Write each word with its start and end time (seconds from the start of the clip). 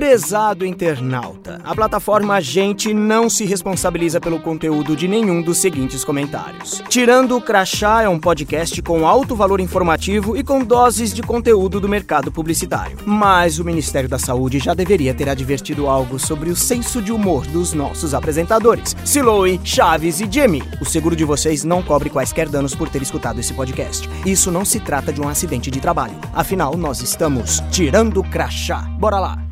Prezado 0.00 0.64
internauta, 0.64 1.60
a 1.62 1.74
plataforma 1.74 2.40
Gente 2.40 2.94
não 2.94 3.28
se 3.28 3.44
responsabiliza 3.44 4.18
pelo 4.18 4.40
conteúdo 4.40 4.96
de 4.96 5.06
nenhum 5.06 5.42
dos 5.42 5.58
seguintes 5.58 6.02
comentários. 6.04 6.82
Tirando 6.88 7.36
o 7.36 7.40
Crachá 7.42 8.00
é 8.00 8.08
um 8.08 8.18
podcast 8.18 8.80
com 8.80 9.06
alto 9.06 9.36
valor 9.36 9.60
informativo 9.60 10.38
e 10.38 10.42
com 10.42 10.64
doses 10.64 11.12
de 11.12 11.20
conteúdo 11.22 11.78
do 11.78 11.86
mercado 11.86 12.32
publicitário. 12.32 12.96
Mas 13.04 13.58
o 13.58 13.64
Ministério 13.64 14.08
da 14.08 14.18
Saúde 14.18 14.58
já 14.58 14.72
deveria 14.72 15.12
ter 15.12 15.28
advertido 15.28 15.86
algo 15.86 16.18
sobre 16.18 16.48
o 16.48 16.56
senso 16.56 17.02
de 17.02 17.12
humor 17.12 17.46
dos 17.48 17.74
nossos 17.74 18.14
apresentadores, 18.14 18.96
Siloe, 19.04 19.60
Chaves 19.62 20.18
e 20.18 20.26
Jimmy. 20.32 20.62
O 20.80 20.86
seguro 20.86 21.14
de 21.14 21.26
vocês 21.26 21.62
não 21.62 21.82
cobre 21.82 22.08
quaisquer 22.08 22.48
danos 22.48 22.74
por 22.74 22.88
ter 22.88 23.02
escutado 23.02 23.38
esse 23.38 23.52
podcast. 23.52 24.08
Isso 24.24 24.50
não 24.50 24.64
se 24.64 24.80
trata 24.80 25.12
de 25.12 25.20
um 25.20 25.28
acidente 25.28 25.70
de 25.70 25.78
trabalho. 25.78 26.18
Afinal, 26.32 26.74
nós 26.74 27.02
estamos 27.02 27.62
tirando 27.70 28.20
o 28.20 28.24
crachá. 28.30 28.80
Bora 28.98 29.20
lá! 29.20 29.49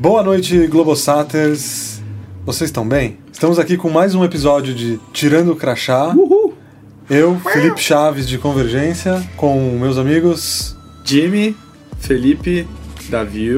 Boa 0.00 0.22
noite, 0.22 0.66
Globosaters. 0.66 2.00
Vocês 2.46 2.70
estão 2.70 2.88
bem? 2.88 3.18
Estamos 3.30 3.58
aqui 3.58 3.76
com 3.76 3.90
mais 3.90 4.14
um 4.14 4.24
episódio 4.24 4.72
de 4.72 4.98
Tirando 5.12 5.52
o 5.52 5.56
Crachá. 5.56 6.14
Uhul! 6.16 6.54
Eu, 7.10 7.38
Felipe 7.40 7.78
Chaves 7.82 8.26
de 8.26 8.38
Convergência, 8.38 9.22
com 9.36 9.76
meus 9.78 9.98
amigos 9.98 10.74
Jimmy, 11.04 11.54
Felipe, 11.98 12.66
Davi. 13.10 13.50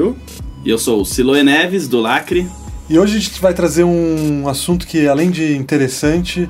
E 0.65 0.69
eu 0.69 0.77
sou 0.77 0.99
o 0.99 1.05
Siloe 1.05 1.43
Neves, 1.43 1.87
do 1.87 2.01
Lacre. 2.01 2.45
E 2.89 2.99
hoje 2.99 3.15
a 3.15 3.19
gente 3.21 3.39
vai 3.39 3.53
trazer 3.53 3.85
um 3.85 4.45
assunto 4.49 4.85
que, 4.85 5.07
além 5.07 5.31
de 5.31 5.55
interessante, 5.55 6.49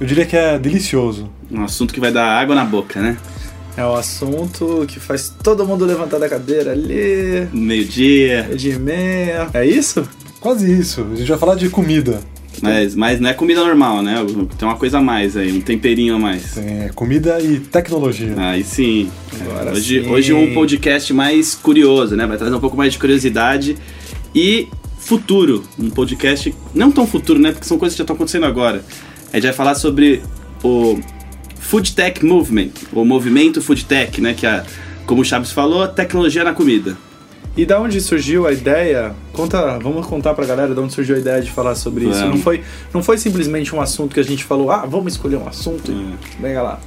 eu 0.00 0.06
diria 0.06 0.24
que 0.24 0.38
é 0.38 0.58
delicioso. 0.58 1.28
Um 1.50 1.62
assunto 1.62 1.92
que 1.92 2.00
vai 2.00 2.10
dar 2.10 2.28
água 2.28 2.54
na 2.54 2.64
boca, 2.64 2.98
né? 2.98 3.18
É 3.76 3.84
o 3.84 3.94
assunto 3.94 4.84
que 4.86 5.00
faz 5.00 5.32
todo 5.42 5.66
mundo 5.66 5.84
levantar 5.84 6.18
da 6.18 6.28
cadeira 6.28 6.72
ali. 6.72 7.48
Meio-dia. 7.52 8.44
Meio 8.44 8.56
dia 8.56 8.74
e 8.74 8.78
meia. 8.78 9.48
É 9.52 9.66
isso? 9.66 10.08
Quase 10.40 10.72
isso. 10.72 11.06
A 11.12 11.16
gente 11.16 11.28
vai 11.28 11.38
falar 11.38 11.56
de 11.56 11.68
comida. 11.68 12.20
Mas, 12.62 12.94
mas 12.94 13.20
não 13.20 13.28
é 13.28 13.34
comida 13.34 13.64
normal, 13.64 14.00
né? 14.00 14.14
Tem 14.56 14.68
uma 14.68 14.76
coisa 14.76 14.98
a 14.98 15.00
mais 15.00 15.36
aí, 15.36 15.52
um 15.52 15.60
temperinho 15.60 16.14
a 16.14 16.18
mais. 16.18 16.54
Tem 16.54 16.88
comida 16.94 17.40
e 17.40 17.58
tecnologia. 17.58 18.32
Aí 18.36 18.62
sim. 18.62 19.10
Agora 19.40 19.72
hoje, 19.72 20.02
sim. 20.02 20.08
hoje 20.08 20.32
um 20.32 20.54
podcast 20.54 21.12
mais 21.12 21.54
curioso, 21.54 22.14
né? 22.14 22.26
Vai 22.26 22.38
trazer 22.38 22.54
um 22.54 22.60
pouco 22.60 22.76
mais 22.76 22.92
de 22.92 22.98
curiosidade 22.98 23.76
e 24.34 24.68
futuro. 24.98 25.64
Um 25.78 25.90
podcast 25.90 26.54
não 26.72 26.92
tão 26.92 27.06
futuro, 27.06 27.38
né? 27.40 27.52
Porque 27.52 27.66
são 27.66 27.76
coisas 27.76 27.94
que 27.94 27.98
já 27.98 28.04
estão 28.04 28.14
acontecendo 28.14 28.46
agora. 28.46 28.84
A 29.32 29.36
gente 29.36 29.44
vai 29.44 29.52
falar 29.52 29.74
sobre 29.74 30.22
o 30.62 30.98
Food 31.74 31.92
Tech 31.96 32.24
Movement, 32.24 32.68
o 32.92 33.04
movimento 33.04 33.60
Food 33.60 33.84
Tech, 33.86 34.20
né? 34.20 34.32
Que 34.32 34.46
é, 34.46 34.62
como 35.06 35.22
o 35.22 35.24
Chaves 35.24 35.50
falou, 35.50 35.88
tecnologia 35.88 36.44
na 36.44 36.52
comida. 36.52 36.96
E 37.56 37.66
da 37.66 37.80
onde 37.80 38.00
surgiu 38.00 38.46
a 38.46 38.52
ideia? 38.52 39.12
Conta, 39.32 39.76
vamos 39.80 40.06
contar 40.06 40.34
pra 40.34 40.46
galera 40.46 40.72
de 40.72 40.78
onde 40.78 40.92
surgiu 40.94 41.16
a 41.16 41.18
ideia 41.18 41.42
de 41.42 41.50
falar 41.50 41.74
sobre 41.74 42.04
isso. 42.04 42.20
Vamos. 42.20 42.36
Não 42.36 42.42
foi, 42.42 42.62
não 42.92 43.02
foi 43.02 43.18
simplesmente 43.18 43.74
um 43.74 43.80
assunto 43.80 44.14
que 44.14 44.20
a 44.20 44.22
gente 44.22 44.44
falou, 44.44 44.70
ah, 44.70 44.86
vamos 44.86 45.14
escolher 45.14 45.34
um 45.34 45.48
assunto 45.48 45.90
e 45.90 46.14
venha 46.40 46.62
lá. 46.62 46.78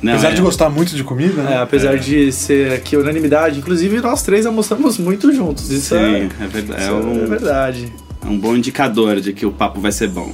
Não, 0.00 0.14
Apesar 0.14 0.30
é- 0.30 0.32
de 0.32 0.40
gostar 0.40 0.70
muito 0.70 0.96
de 0.96 1.04
comida, 1.04 1.42
É, 1.42 1.44
né? 1.44 1.58
apesar 1.58 1.98
de 1.98 2.32
ser 2.32 2.72
aqui 2.72 2.96
unanimidade, 2.96 3.58
inclusive 3.58 4.00
nós 4.00 4.22
três 4.22 4.46
almoçamos 4.46 4.96
muito 4.96 5.30
juntos. 5.34 5.70
Isso, 5.70 5.94
é, 5.94 5.98
Sim, 5.98 6.28
é 6.40 6.46
verdade. 6.46 6.80
isso 6.82 6.90
É 6.90 6.94
um, 6.94 7.24
é 7.24 7.26
verdade. 7.26 7.92
é 8.24 8.26
um 8.26 8.38
bom 8.38 8.56
indicador 8.56 9.20
de 9.20 9.34
que 9.34 9.44
o 9.44 9.52
papo 9.52 9.78
vai 9.82 9.92
ser 9.92 10.08
bom. 10.08 10.32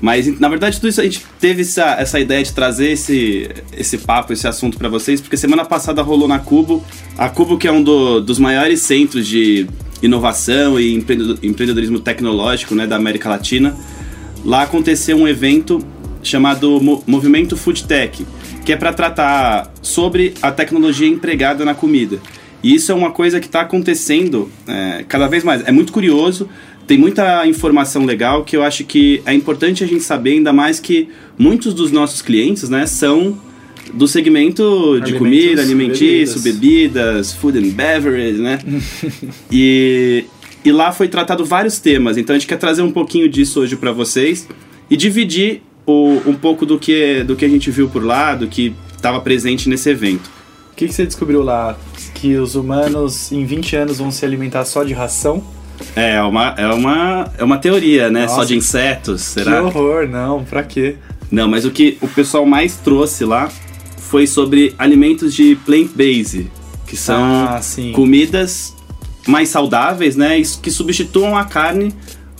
Mas, 0.00 0.38
na 0.38 0.48
verdade, 0.48 0.76
tudo 0.76 0.88
isso 0.88 1.00
a 1.00 1.04
gente 1.04 1.24
teve 1.40 1.62
essa, 1.62 1.96
essa 1.98 2.20
ideia 2.20 2.42
de 2.44 2.52
trazer 2.52 2.90
esse, 2.92 3.48
esse 3.76 3.96
papo, 3.98 4.32
esse 4.32 4.46
assunto 4.46 4.76
pra 4.76 4.88
vocês, 4.88 5.20
porque 5.22 5.36
semana 5.38 5.64
passada 5.64 6.02
rolou 6.02 6.28
na 6.28 6.38
Cubo. 6.38 6.84
A 7.16 7.28
Cubo, 7.30 7.56
que 7.56 7.66
é 7.66 7.72
um 7.72 7.82
do- 7.82 8.20
dos 8.20 8.38
maiores 8.38 8.82
centros 8.82 9.26
de 9.26 9.66
inovação 10.02 10.78
e 10.78 10.94
empreendedor- 10.94 11.38
empreendedorismo 11.42 11.98
tecnológico 11.98 12.74
né, 12.74 12.86
da 12.86 12.96
América 12.96 13.28
Latina. 13.30 13.74
Lá 14.44 14.62
aconteceu 14.62 15.16
um 15.16 15.26
evento 15.26 15.80
chamado 16.22 16.78
Mo- 16.80 17.02
Movimento 17.06 17.56
Food 17.56 17.84
Tech, 17.84 18.26
que 18.64 18.72
é 18.72 18.76
para 18.76 18.92
tratar 18.92 19.72
sobre 19.80 20.34
a 20.42 20.50
tecnologia 20.52 21.08
empregada 21.08 21.64
na 21.64 21.74
comida. 21.74 22.18
E 22.62 22.74
isso 22.74 22.90
é 22.90 22.94
uma 22.94 23.12
coisa 23.12 23.38
que 23.40 23.46
está 23.46 23.60
acontecendo 23.62 24.50
é, 24.66 25.04
cada 25.08 25.26
vez 25.28 25.42
mais. 25.44 25.66
É 25.66 25.72
muito 25.72 25.92
curioso, 25.92 26.48
tem 26.86 26.96
muita 26.96 27.46
informação 27.46 28.04
legal 28.04 28.44
que 28.44 28.56
eu 28.56 28.62
acho 28.62 28.84
que 28.84 29.20
é 29.26 29.34
importante 29.34 29.82
a 29.82 29.86
gente 29.86 30.04
saber, 30.04 30.32
ainda 30.32 30.52
mais 30.52 30.78
que 30.78 31.08
muitos 31.36 31.74
dos 31.74 31.90
nossos 31.90 32.22
clientes 32.22 32.68
né, 32.68 32.86
são 32.86 33.38
do 33.92 34.06
segmento 34.06 35.00
de 35.00 35.14
Alimentos, 35.14 35.18
comida, 35.18 35.62
alimentício, 35.62 36.40
bebidas. 36.40 36.44
bebidas, 36.44 37.32
food 37.34 37.58
and 37.58 37.70
beverage, 37.70 38.38
né? 38.38 38.58
e, 39.50 40.24
e 40.64 40.72
lá 40.72 40.92
foi 40.92 41.08
tratado 41.08 41.44
vários 41.44 41.78
temas, 41.78 42.16
então 42.16 42.34
a 42.34 42.38
gente 42.38 42.48
quer 42.48 42.58
trazer 42.58 42.82
um 42.82 42.90
pouquinho 42.90 43.28
disso 43.28 43.60
hoje 43.60 43.76
para 43.76 43.92
vocês 43.92 44.48
e 44.90 44.96
dividir 44.96 45.62
o, 45.84 46.20
um 46.26 46.34
pouco 46.34 46.66
do 46.66 46.78
que, 46.78 47.22
do 47.24 47.36
que 47.36 47.44
a 47.44 47.48
gente 47.48 47.70
viu 47.70 47.88
por 47.88 48.04
lá, 48.04 48.34
do 48.34 48.46
que 48.46 48.74
estava 48.94 49.20
presente 49.20 49.68
nesse 49.68 49.88
evento. 49.88 50.30
O 50.72 50.76
que, 50.76 50.88
que 50.88 50.94
você 50.94 51.06
descobriu 51.06 51.42
lá? 51.42 51.78
Que 52.14 52.36
os 52.36 52.54
humanos 52.54 53.32
em 53.32 53.44
20 53.46 53.76
anos 53.76 53.98
vão 53.98 54.10
se 54.10 54.24
alimentar 54.24 54.64
só 54.64 54.84
de 54.84 54.92
ração? 54.92 55.42
É 55.94 56.20
uma, 56.22 56.54
é 56.56 56.66
uma, 56.68 57.32
é 57.38 57.44
uma 57.44 57.58
teoria, 57.58 58.10
né? 58.10 58.26
Só 58.28 58.36
Nossa. 58.36 58.48
de 58.48 58.56
insetos, 58.56 59.22
será? 59.22 59.52
Que 59.52 59.66
horror, 59.66 60.08
não, 60.08 60.44
pra 60.44 60.62
quê? 60.62 60.96
Não, 61.30 61.48
mas 61.48 61.64
o 61.64 61.70
que 61.70 61.98
o 62.00 62.08
pessoal 62.08 62.44
mais 62.46 62.76
trouxe 62.76 63.24
lá 63.24 63.48
foi 63.98 64.26
sobre 64.26 64.74
alimentos 64.78 65.34
de 65.34 65.56
plant-based, 65.66 66.50
que 66.86 66.96
são 66.96 67.46
Ah, 67.48 67.60
sim. 67.60 67.92
comidas 67.92 68.74
mais 69.26 69.48
saudáveis, 69.48 70.16
né? 70.16 70.40
Que 70.62 70.70
substituam 70.70 71.36
a 71.36 71.44
carne 71.44 71.92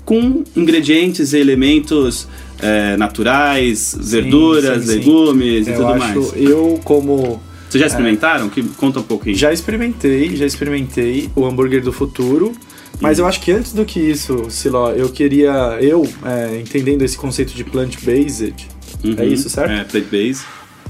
com 0.05 0.45
ingredientes 0.55 1.33
e 1.33 1.39
elementos 1.39 2.29
é, 2.61 2.97
naturais, 2.97 3.97
verduras, 4.01 4.85
sim, 4.85 4.89
sim. 4.93 4.99
legumes 4.99 5.67
e 5.67 5.71
Eu 5.71 5.77
tudo 5.77 5.89
acho, 5.89 5.99
mais. 5.99 6.33
eu 6.37 6.81
como 6.85 7.41
Vocês 7.69 7.81
já 7.81 7.87
experimentaram? 7.89 8.49
Que, 8.49 8.63
conta 8.63 9.01
um 9.01 9.03
pouquinho. 9.03 9.35
já 9.37 9.53
experimentei, 9.53 10.37
já 10.37 10.47
experimentei 10.47 11.29
o 11.35 11.45
hambúrguer 11.45 11.83
do 11.83 11.93
futuro, 11.93 12.53
mas 13.01 13.19
eu 13.19 13.27
acho 13.27 13.41
que 13.41 13.53
antes 13.53 13.73
do 13.73 13.84
que 13.84 14.01
isso, 14.01 14.51
Siló, 14.51 14.91
eu 14.93 15.09
queria, 15.09 15.79
eu, 15.81 16.07
é, 16.25 16.59
entendendo 16.61 17.03
esse 17.03 17.17
conceito 17.17 17.55
de 17.55 17.65
plant-based, 17.65 18.55
Uhum. 19.05 19.15
é 19.19 19.27
isso, 19.27 19.49
certo? 19.51 19.73
É, 19.73 19.84
plant-based. 19.84 20.45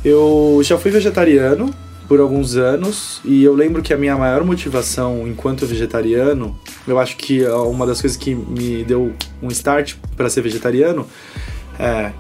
Eu 0.05 0.61
já 0.63 0.79
fui 0.79 0.91
vegetariano 0.91 1.75
por 2.07 2.21
alguns 2.21 2.57
anos 2.57 3.21
e 3.25 3.43
eu 3.43 3.53
lembro 3.55 3.83
que 3.83 3.93
a 3.93 3.97
minha 3.97 4.17
maior 4.17 4.45
motivação 4.45 5.27
enquanto 5.27 5.67
vegetariano, 5.67 6.57
eu 6.87 6.99
acho 6.99 7.17
que 7.17 7.43
é 7.45 7.53
uma 7.53 7.85
das 7.85 8.01
coisas 8.01 8.17
que 8.17 8.35
me 8.35 8.85
deu 8.85 9.13
um 9.43 9.49
start 9.49 9.95
para 10.17 10.31
ser 10.31 10.43
vegetariano 10.43 11.07
é, 11.79 12.13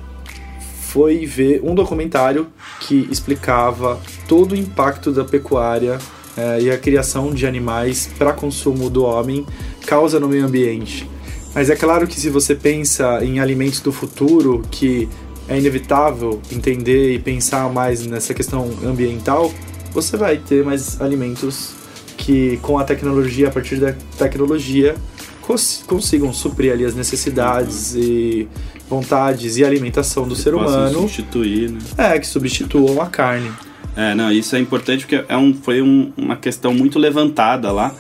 foi 0.81 1.25
ver 1.25 1.61
um 1.63 1.75
documentário 1.75 2.49
que 2.81 3.07
explicava 3.11 4.01
todo 4.27 4.53
o 4.53 4.57
impacto 4.57 5.13
da 5.13 5.25
pecuária 5.25 5.99
é, 6.37 6.61
e 6.63 6.71
a 6.71 6.77
criação 6.77 7.33
de 7.33 7.47
animais 7.47 8.11
para 8.19 8.33
consumo 8.33 8.91
do 8.91 9.05
homem 9.05 9.47
causa 9.87 10.21
no 10.21 10.29
meio 10.29 10.45
ambiente. 10.45 11.09
Mas 11.55 11.71
é 11.71 11.77
claro 11.77 12.07
que 12.07 12.21
se 12.21 12.29
você 12.29 12.55
pensa 12.55 13.25
em 13.25 13.41
alimentos 13.41 13.81
do 13.81 13.91
futuro, 13.93 14.63
que 14.71 15.09
é 15.49 15.57
inevitável 15.59 16.41
entender 16.53 17.15
e 17.15 17.19
pensar 17.19 17.73
mais 17.73 18.05
nessa 18.07 18.35
questão 18.35 18.69
ambiental, 18.85 19.51
você 19.93 20.17
vai 20.17 20.37
ter 20.37 20.63
mais 20.65 21.01
alimentos 21.01 21.71
que, 22.19 22.59
com 22.61 22.79
a 22.79 22.85
tecnologia, 22.85 23.49
a 23.49 23.51
partir 23.51 23.77
da 23.77 23.95
tecnologia, 24.19 24.95
cons- 25.41 25.83
consigam 25.87 26.33
suprir 26.35 26.73
ali 26.73 26.85
as 26.85 26.95
necessidades 26.95 27.95
e 27.95 28.47
vontades 28.91 29.57
e 29.57 29.65
alimentação 29.65 30.29
do 30.29 30.35
ser 30.37 30.53
Possam 30.53 30.69
humano, 30.79 31.01
substituir, 31.01 31.71
né? 31.71 31.79
é, 31.97 32.19
que 32.19 32.27
substituam 32.27 33.01
a 33.01 33.07
carne. 33.07 33.51
É, 33.97 34.15
não, 34.15 34.31
isso 34.31 34.55
é 34.55 34.59
importante 34.59 35.07
porque 35.07 35.25
é 35.27 35.37
um, 35.37 35.55
foi 35.55 35.81
um- 35.81 36.13
uma 36.17 36.37
questão 36.37 36.75
muito 36.75 36.99
levantada 36.99 37.73
lá, 37.73 37.95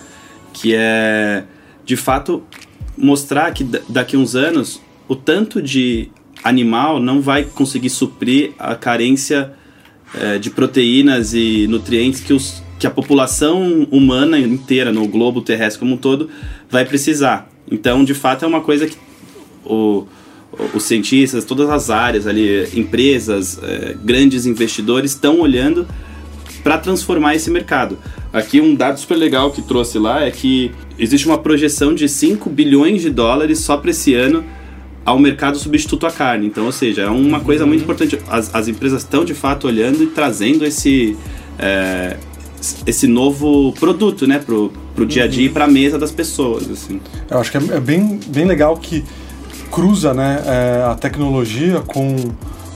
que 0.52 0.74
é, 0.74 1.44
de 1.86 1.96
fato, 1.96 2.42
mostrar 2.98 3.52
que 3.52 3.64
da- 3.64 3.80
daqui 3.88 4.16
a 4.16 4.18
uns 4.18 4.34
anos 4.34 4.80
o 5.08 5.14
tanto 5.14 5.62
de 5.62 6.10
animal 6.42 7.00
não 7.00 7.20
vai 7.22 7.44
conseguir 7.44 7.88
suprir 7.90 8.52
a 8.58 8.74
carência 8.74 9.52
é, 10.14 10.38
de 10.38 10.50
proteínas 10.50 11.32
e 11.32 11.66
nutrientes 11.68 12.20
que, 12.20 12.32
os, 12.32 12.62
que 12.78 12.86
a 12.86 12.90
população 12.90 13.86
humana 13.90 14.38
inteira, 14.38 14.92
no 14.92 15.06
globo 15.06 15.40
terrestre 15.40 15.78
como 15.80 15.94
um 15.94 15.96
todo, 15.96 16.28
vai 16.70 16.84
precisar. 16.84 17.48
Então, 17.70 18.04
de 18.04 18.14
fato, 18.14 18.44
é 18.44 18.48
uma 18.48 18.60
coisa 18.60 18.86
que 18.86 18.96
o, 19.64 20.06
os 20.74 20.84
cientistas, 20.84 21.44
todas 21.44 21.68
as 21.68 21.90
áreas 21.90 22.26
ali, 22.26 22.68
empresas, 22.74 23.58
eh, 23.62 23.96
grandes 24.04 24.46
investidores 24.46 25.10
estão 25.10 25.40
olhando 25.40 25.86
para 26.62 26.78
transformar 26.78 27.34
esse 27.34 27.50
mercado. 27.50 27.98
Aqui 28.36 28.60
um 28.60 28.74
dado 28.74 29.00
super 29.00 29.16
legal 29.16 29.50
que 29.50 29.62
trouxe 29.62 29.98
lá 29.98 30.22
é 30.22 30.30
que 30.30 30.70
existe 30.98 31.26
uma 31.26 31.38
projeção 31.38 31.94
de 31.94 32.06
5 32.06 32.50
bilhões 32.50 33.00
de 33.00 33.08
dólares 33.08 33.60
só 33.60 33.78
para 33.78 33.90
esse 33.90 34.12
ano 34.12 34.44
ao 35.06 35.18
mercado 35.18 35.58
substituto 35.58 36.06
à 36.06 36.10
carne. 36.10 36.46
Então, 36.46 36.66
ou 36.66 36.72
seja, 36.72 37.00
é 37.00 37.08
uma 37.08 37.40
coisa 37.40 37.64
muito 37.64 37.84
importante. 37.84 38.18
As, 38.28 38.54
as 38.54 38.68
empresas 38.68 39.04
estão 39.04 39.24
de 39.24 39.32
fato 39.32 39.66
olhando 39.66 40.02
e 40.02 40.08
trazendo 40.08 40.66
esse, 40.66 41.16
eh, 41.58 42.18
esse 42.86 43.06
novo 43.06 43.72
produto 43.72 44.26
né, 44.26 44.38
pro 44.38 45.06
dia 45.06 45.24
a 45.24 45.26
dia 45.26 45.46
e 45.46 45.48
pra 45.48 45.66
mesa 45.66 45.98
das 45.98 46.12
pessoas, 46.12 46.70
assim. 46.70 47.00
Eu 47.30 47.38
acho 47.38 47.50
que 47.50 47.56
é, 47.56 47.76
é 47.76 47.80
bem, 47.80 48.20
bem 48.26 48.44
legal 48.44 48.76
que 48.76 49.02
cruza 49.70 50.12
né, 50.12 50.42
é, 50.44 50.84
a 50.84 50.94
tecnologia 50.94 51.80
com 51.80 52.16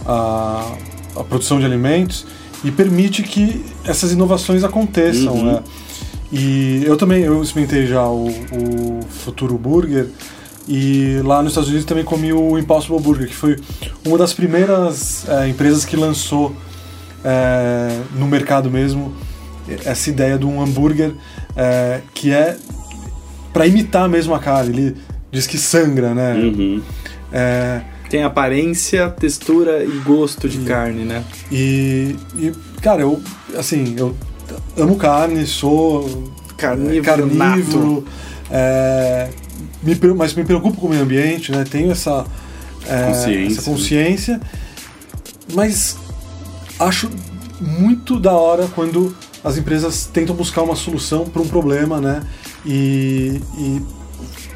a, 0.06 0.72
a, 1.16 1.24
produção 1.24 1.60
de 1.60 1.66
alimentos 1.66 2.24
e 2.64 2.70
permite 2.70 3.22
que 3.22 3.64
essas 3.84 4.12
inovações 4.12 4.62
aconteçam, 4.64 5.34
Uhum. 5.34 5.44
né? 5.44 5.62
E 6.32 6.82
eu 6.84 6.96
também, 6.96 7.24
eu 7.24 7.42
experimentei 7.42 7.86
já 7.86 8.06
o, 8.06 8.28
o 8.28 9.00
Futuro 9.10 9.58
Burger 9.58 10.06
e 10.68 11.20
lá 11.24 11.42
nos 11.42 11.50
Estados 11.52 11.68
Unidos 11.68 11.84
também 11.84 12.04
comi 12.04 12.32
o 12.32 12.56
Impossible 12.56 13.00
Burger, 13.00 13.26
que 13.26 13.34
foi 13.34 13.56
uma 14.06 14.16
das 14.16 14.32
primeiras 14.32 15.28
é, 15.28 15.48
empresas 15.48 15.84
que 15.84 15.96
lançou 15.96 16.54
é, 17.24 17.98
no 18.14 18.28
mercado 18.28 18.70
mesmo 18.70 19.12
essa 19.84 20.08
ideia 20.08 20.38
de 20.38 20.46
um 20.46 20.62
hambúrguer 20.62 21.12
é, 21.56 22.00
que 22.14 22.32
é 22.32 22.56
para 23.52 23.66
imitar 23.66 24.08
mesmo 24.08 24.32
a 24.32 24.38
carne. 24.38 24.70
Ele 24.70 24.96
diz 25.32 25.46
que 25.48 25.58
sangra, 25.58 26.14
né? 26.14 26.34
Uhum. 26.34 26.82
Tem 28.10 28.24
aparência, 28.24 29.08
textura 29.08 29.82
e 29.84 29.98
gosto 30.00 30.48
de 30.48 30.58
carne, 30.66 31.04
né? 31.04 31.24
e, 31.50 32.16
e, 32.36 32.52
cara, 32.82 33.00
eu 33.02 33.22
assim, 33.56 33.94
eu 33.96 34.14
amo 34.76 34.96
carne, 34.96 35.46
sou 35.46 36.30
Carnívoro, 36.60 37.30
carnívoro, 37.30 38.04
é, 38.50 39.30
me 39.82 39.96
mas 40.14 40.34
me 40.34 40.44
preocupo 40.44 40.78
com 40.78 40.88
o 40.88 40.90
meio 40.90 41.02
ambiente, 41.02 41.50
né? 41.50 41.64
Tenho 41.68 41.90
essa, 41.90 42.26
é, 42.86 43.06
Consciência. 43.06 43.58
essa 43.58 43.70
consciência, 43.70 44.40
mas 45.54 45.96
acho 46.78 47.08
muito 47.58 48.20
da 48.20 48.32
hora 48.32 48.68
quando 48.74 49.16
as 49.42 49.56
empresas 49.56 50.06
tentam 50.12 50.34
buscar 50.34 50.62
uma 50.62 50.76
solução 50.76 51.24
para 51.24 51.40
um 51.40 51.48
problema, 51.48 51.98
né? 51.98 52.22
E, 52.66 53.40
e 53.56 53.82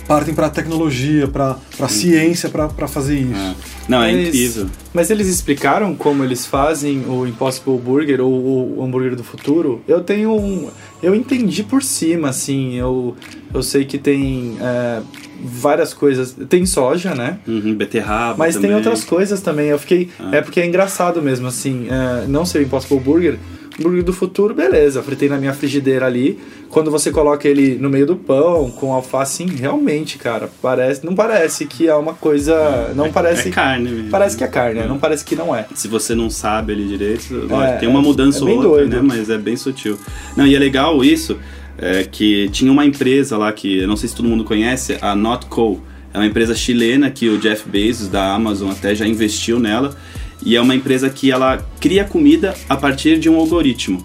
partem 0.06 0.34
para 0.34 0.46
a 0.46 0.50
tecnologia, 0.50 1.26
para 1.28 1.56
a 1.80 1.88
ciência 1.88 2.48
para 2.48 2.88
fazer 2.88 3.18
isso. 3.18 3.34
É. 3.34 3.54
Não, 3.88 4.02
é 4.02 4.12
Mas- 4.12 4.28
incrível. 4.28 4.66
Mas 4.92 5.10
eles 5.10 5.26
explicaram 5.28 5.94
como 5.94 6.22
eles 6.24 6.46
fazem 6.46 7.04
o 7.08 7.26
Impossible 7.26 7.78
Burger 7.78 8.20
ou 8.20 8.78
o 8.78 8.82
hambúrguer 8.84 9.16
do 9.16 9.24
futuro? 9.24 9.82
Eu 9.88 10.02
tenho 10.02 10.32
um. 10.34 10.68
Eu 11.02 11.14
entendi 11.14 11.62
por 11.62 11.82
cima, 11.82 12.28
assim. 12.30 12.74
Eu, 12.74 13.16
eu 13.52 13.62
sei 13.62 13.84
que 13.84 13.98
tem 13.98 14.56
é, 14.60 15.00
várias 15.42 15.92
coisas. 15.92 16.34
Tem 16.48 16.64
soja, 16.64 17.14
né? 17.14 17.38
Uhum, 17.46 17.74
beterraba 17.74 18.36
Mas 18.38 18.54
também. 18.54 18.70
tem 18.70 18.76
outras 18.76 19.04
coisas 19.04 19.40
também. 19.40 19.66
Eu 19.68 19.78
fiquei. 19.78 20.08
Ah. 20.18 20.30
É 20.36 20.40
porque 20.40 20.60
é 20.60 20.66
engraçado 20.66 21.20
mesmo, 21.20 21.46
assim. 21.48 21.88
é, 21.90 22.26
não 22.26 22.46
ser 22.46 22.58
o 22.58 22.62
Impossible 22.62 23.00
Burger. 23.00 23.38
Hambúrguer 23.78 24.04
do 24.04 24.12
futuro, 24.12 24.54
beleza. 24.54 25.02
Fritei 25.02 25.28
na 25.28 25.36
minha 25.36 25.52
frigideira 25.52 26.06
ali. 26.06 26.38
Quando 26.68 26.90
você 26.90 27.10
coloca 27.10 27.48
ele 27.48 27.76
no 27.76 27.88
meio 27.90 28.06
do 28.06 28.16
pão, 28.16 28.70
com 28.70 28.92
alface, 28.92 29.44
realmente, 29.44 30.18
cara, 30.18 30.50
parece. 30.62 31.04
Não 31.04 31.14
parece 31.14 31.66
que 31.66 31.88
é 31.88 31.94
uma 31.94 32.14
coisa. 32.14 32.92
Não 32.94 33.06
É- 33.06 33.10
parece. 33.10 33.48
É 33.48 33.50
carne 33.52 33.90
mesmo. 33.90 34.10
Parece 34.10 34.36
que 34.36 34.44
é 34.44 34.46
carne, 34.46 34.80
né? 34.80 34.86
Não 34.86 34.98
parece 34.98 35.24
que 35.24 35.34
não 35.36 35.54
é. 35.54 35.66
Se 35.74 35.88
você 35.88 36.14
não 36.14 36.30
sabe 36.30 36.72
ele 36.72 36.84
direito, 36.86 37.48
É, 37.64 37.76
tem 37.76 37.88
uma 37.88 38.00
mudança 38.02 38.38
é 38.38 38.40
ou 38.42 38.46
bem 38.46 38.56
outra, 38.56 38.70
doido. 38.70 38.96
né? 38.96 39.02
Mas 39.02 39.30
é 39.30 39.38
bem 39.38 39.56
sutil. 39.56 39.98
Não, 40.36 40.46
e 40.46 40.54
é 40.54 40.58
legal 40.58 41.04
isso, 41.04 41.36
é, 41.78 42.04
que 42.04 42.48
tinha 42.50 42.70
uma 42.70 42.84
empresa 42.84 43.36
lá 43.36 43.52
que, 43.52 43.86
não 43.86 43.96
sei 43.96 44.08
se 44.08 44.14
todo 44.14 44.28
mundo 44.28 44.44
conhece, 44.44 44.96
a 45.00 45.14
Notco. 45.14 45.80
É 46.12 46.18
uma 46.18 46.26
empresa 46.26 46.54
chilena 46.54 47.10
que 47.10 47.28
o 47.28 47.38
Jeff 47.38 47.68
Bezos 47.68 48.06
da 48.08 48.32
Amazon 48.34 48.70
até 48.70 48.94
já 48.94 49.04
investiu 49.04 49.58
nela. 49.58 49.96
E 50.44 50.56
é 50.56 50.60
uma 50.60 50.74
empresa 50.74 51.08
que 51.08 51.30
ela 51.30 51.64
cria 51.80 52.04
comida 52.04 52.54
a 52.68 52.76
partir 52.76 53.18
de 53.18 53.28
um 53.28 53.36
algoritmo. 53.36 54.04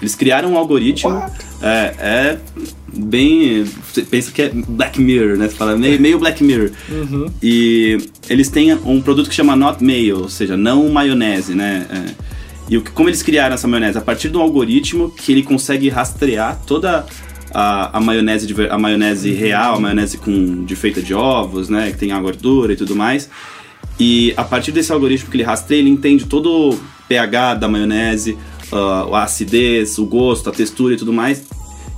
Eles 0.00 0.14
criaram 0.14 0.52
um 0.52 0.56
algoritmo. 0.56 1.22
É, 1.62 1.94
é 1.98 2.38
bem. 2.92 3.64
Você 3.64 4.02
pensa 4.02 4.30
que 4.32 4.42
é 4.42 4.50
Black 4.50 5.00
Mirror, 5.00 5.36
né? 5.36 5.48
Você 5.48 5.56
fala 5.56 5.76
meio, 5.76 6.00
meio 6.00 6.18
Black 6.18 6.42
Mirror. 6.42 6.70
Uhum. 6.88 7.26
E 7.42 7.98
eles 8.28 8.48
têm 8.48 8.72
um 8.74 9.00
produto 9.00 9.28
que 9.28 9.34
chama 9.34 9.54
Not 9.54 9.82
Mayo, 9.84 10.22
ou 10.22 10.28
seja, 10.28 10.56
não 10.56 10.88
maionese, 10.88 11.54
né? 11.54 11.86
É, 11.90 12.14
e 12.70 12.80
como 12.80 13.08
eles 13.08 13.22
criaram 13.22 13.54
essa 13.54 13.68
maionese? 13.68 13.98
A 13.98 14.00
partir 14.00 14.28
de 14.28 14.36
um 14.36 14.40
algoritmo 14.40 15.10
que 15.10 15.32
ele 15.32 15.42
consegue 15.42 15.88
rastrear 15.88 16.58
toda 16.66 17.04
a, 17.52 17.98
a 17.98 18.00
maionese, 18.00 18.54
a 18.70 18.78
maionese 18.78 19.32
real, 19.32 19.74
a 19.74 19.80
maionese 19.80 20.16
com, 20.18 20.64
de 20.64 20.76
feita 20.76 21.02
de 21.02 21.12
ovos, 21.12 21.68
né? 21.68 21.90
Que 21.90 21.98
tem 21.98 22.12
a 22.12 22.20
gordura 22.20 22.72
e 22.72 22.76
tudo 22.76 22.96
mais. 22.96 23.28
E 24.00 24.32
a 24.34 24.42
partir 24.42 24.72
desse 24.72 24.90
algoritmo 24.90 25.30
que 25.30 25.36
ele 25.36 25.44
rastreia, 25.44 25.80
ele 25.80 25.90
entende 25.90 26.24
todo 26.24 26.70
o 26.70 26.80
pH 27.06 27.54
da 27.56 27.68
maionese, 27.68 28.38
ah, 28.72 29.06
a 29.12 29.24
acidez, 29.24 29.98
o 29.98 30.06
gosto, 30.06 30.48
a 30.48 30.52
textura 30.52 30.94
e 30.94 30.96
tudo 30.96 31.12
mais. 31.12 31.46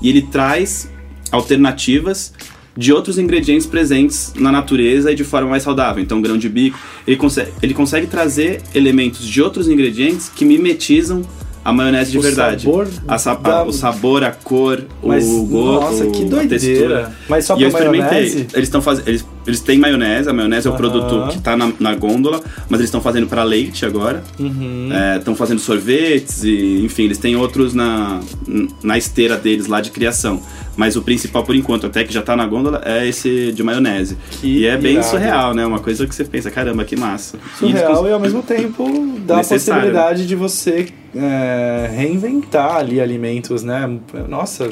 E 0.03 0.09
ele 0.09 0.23
traz 0.23 0.91
alternativas 1.31 2.35
de 2.77 2.93
outros 2.93 3.19
ingredientes 3.19 3.67
presentes 3.67 4.33
na 4.35 4.51
natureza 4.51 5.13
e 5.13 5.15
de 5.15 5.23
forma 5.23 5.51
mais 5.51 5.63
saudável. 5.63 6.03
Então, 6.03 6.21
grão 6.21 6.37
de 6.37 6.49
bico, 6.49 6.79
ele 7.07 7.17
consegue, 7.17 7.53
ele 7.63 7.75
consegue 7.75 8.09
trazer 8.09 8.63
elementos 8.75 9.27
de 9.27 9.41
outros 9.41 9.69
ingredientes 9.69 10.29
que 10.29 10.45
mimetizam 10.45 11.23
a 11.65 11.73
maionese 11.73 12.11
de 12.11 12.19
O 12.19 12.23
verdade. 12.23 12.65
sabor 12.65 12.89
A 13.07 13.19
sa- 13.19 13.35
da- 13.35 13.65
o 13.65 13.73
sabor, 13.73 14.25
a 14.25 14.31
cor, 14.33 14.83
Mas, 15.03 15.25
o 15.27 15.45
gosto, 15.45 15.81
nossa, 15.85 16.07
que 16.11 16.25
doideira. 16.25 16.49
textura. 16.49 17.13
Mas 17.29 17.45
só 17.45 17.57
e 17.57 17.63
eu 17.63 17.69
experimentei. 17.69 18.09
maionese? 18.11 18.47
Eles 18.53 18.69
estão 18.69 18.83
fazendo. 18.83 19.09
Eles, 19.09 19.25
eles 19.47 19.61
têm 19.61 19.77
maionese, 19.79 20.29
a 20.29 20.33
maionese 20.33 20.69
é 20.69 20.71
o 20.71 20.75
produto 20.75 21.29
que 21.33 21.39
tá 21.41 21.57
na, 21.57 21.73
na 21.81 21.95
gôndola, 21.97 22.41
mas 22.69 22.79
eles 22.81 22.89
estão 22.89 23.01
fazendo 23.01 23.27
para 23.27 23.43
leite 23.43 23.85
agora. 23.85 24.23
Uhum. 24.39 24.89
Estão 25.19 25.35
fazendo 25.35 25.61
sorvetes 25.61 26.45
e, 26.45 26.83
enfim, 26.85 27.05
eles 27.05 27.19
têm 27.19 27.35
outros 27.37 27.75
na, 27.75 28.21
na 28.83 28.97
esteira 28.99 29.37
deles 29.37 29.67
lá 29.67 29.81
de 29.81 29.91
criação. 29.91 30.41
Mas 30.77 30.97
o 30.97 31.03
principal, 31.03 31.43
por 31.45 31.55
enquanto, 31.55 31.87
até 31.87 32.03
que 32.05 32.13
já 32.15 32.23
tá 32.23 32.35
na 32.37 32.47
gôndola, 32.47 32.81
é 32.85 33.07
esse 33.07 33.53
de 33.53 33.63
maionese. 33.63 34.17
Que 34.41 34.61
e 34.61 34.67
é 34.67 34.77
bem 34.77 34.93
irado. 34.95 35.09
surreal, 35.11 35.55
né? 35.55 35.67
Uma 35.67 35.81
coisa 35.81 36.07
que 36.07 36.15
você 36.15 36.25
pensa, 36.25 36.51
caramba, 36.51 36.85
que 36.85 36.97
massa. 36.97 37.37
Surreal 37.59 38.07
E, 38.07 38.11
e 38.11 38.13
ao 38.13 38.21
mesmo 38.21 38.43
tempo 38.43 38.85
dá 39.27 39.35
a 39.35 39.37
Necessário. 39.39 39.83
possibilidade 39.83 40.27
de 40.27 40.35
você 40.37 40.87
é, 41.15 41.91
reinventar 41.95 42.77
ali 42.77 43.01
alimentos, 43.01 43.63
né? 43.63 43.89
Nossa, 44.29 44.65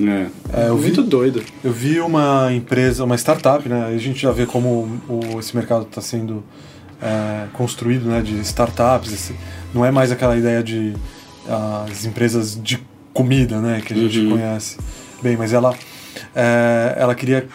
é. 0.00 0.26
É, 0.52 0.68
eu 0.68 0.76
vi, 0.76 0.82
muito 0.88 1.02
doido. 1.02 1.42
Eu 1.64 1.72
vi 1.72 2.00
uma 2.00 2.52
empresa, 2.52 3.02
uma 3.04 3.16
startup, 3.16 3.66
né? 3.68 3.86
A 3.86 3.96
gente 3.98 4.20
já 4.20 4.30
vê 4.30 4.44
como 4.46 5.00
o, 5.08 5.38
esse 5.40 5.56
mercado 5.56 5.82
está 5.82 6.00
sendo 6.02 6.44
é, 7.00 7.46
construído, 7.54 8.06
né? 8.08 8.20
De 8.20 8.38
startups. 8.40 9.12
esse- 9.12 9.34
não 9.74 9.84
é 9.84 9.90
mais 9.90 10.10
aquela 10.12 10.36
ideia 10.36 10.62
de 10.62 10.94
as 11.88 12.04
empresas 12.04 12.60
de 12.62 12.78
comida, 13.14 13.58
né? 13.60 13.80
Que 13.84 13.92
a 13.94 13.96
gente 13.96 14.18
Uhum. 14.20 14.30
conhece 14.32 14.76
bem, 15.22 15.36
mas 15.36 15.52
ela, 15.52 15.74
é, 16.34 16.94
ela 16.98 17.14
queria, 17.14 17.46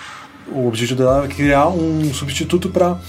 o 0.52 0.68
objetivo 0.68 0.98
dela 1.00 1.20
era 1.20 1.28
criar 1.28 1.68
um 1.68 2.12
substituto 2.14 2.70
para 2.70 3.00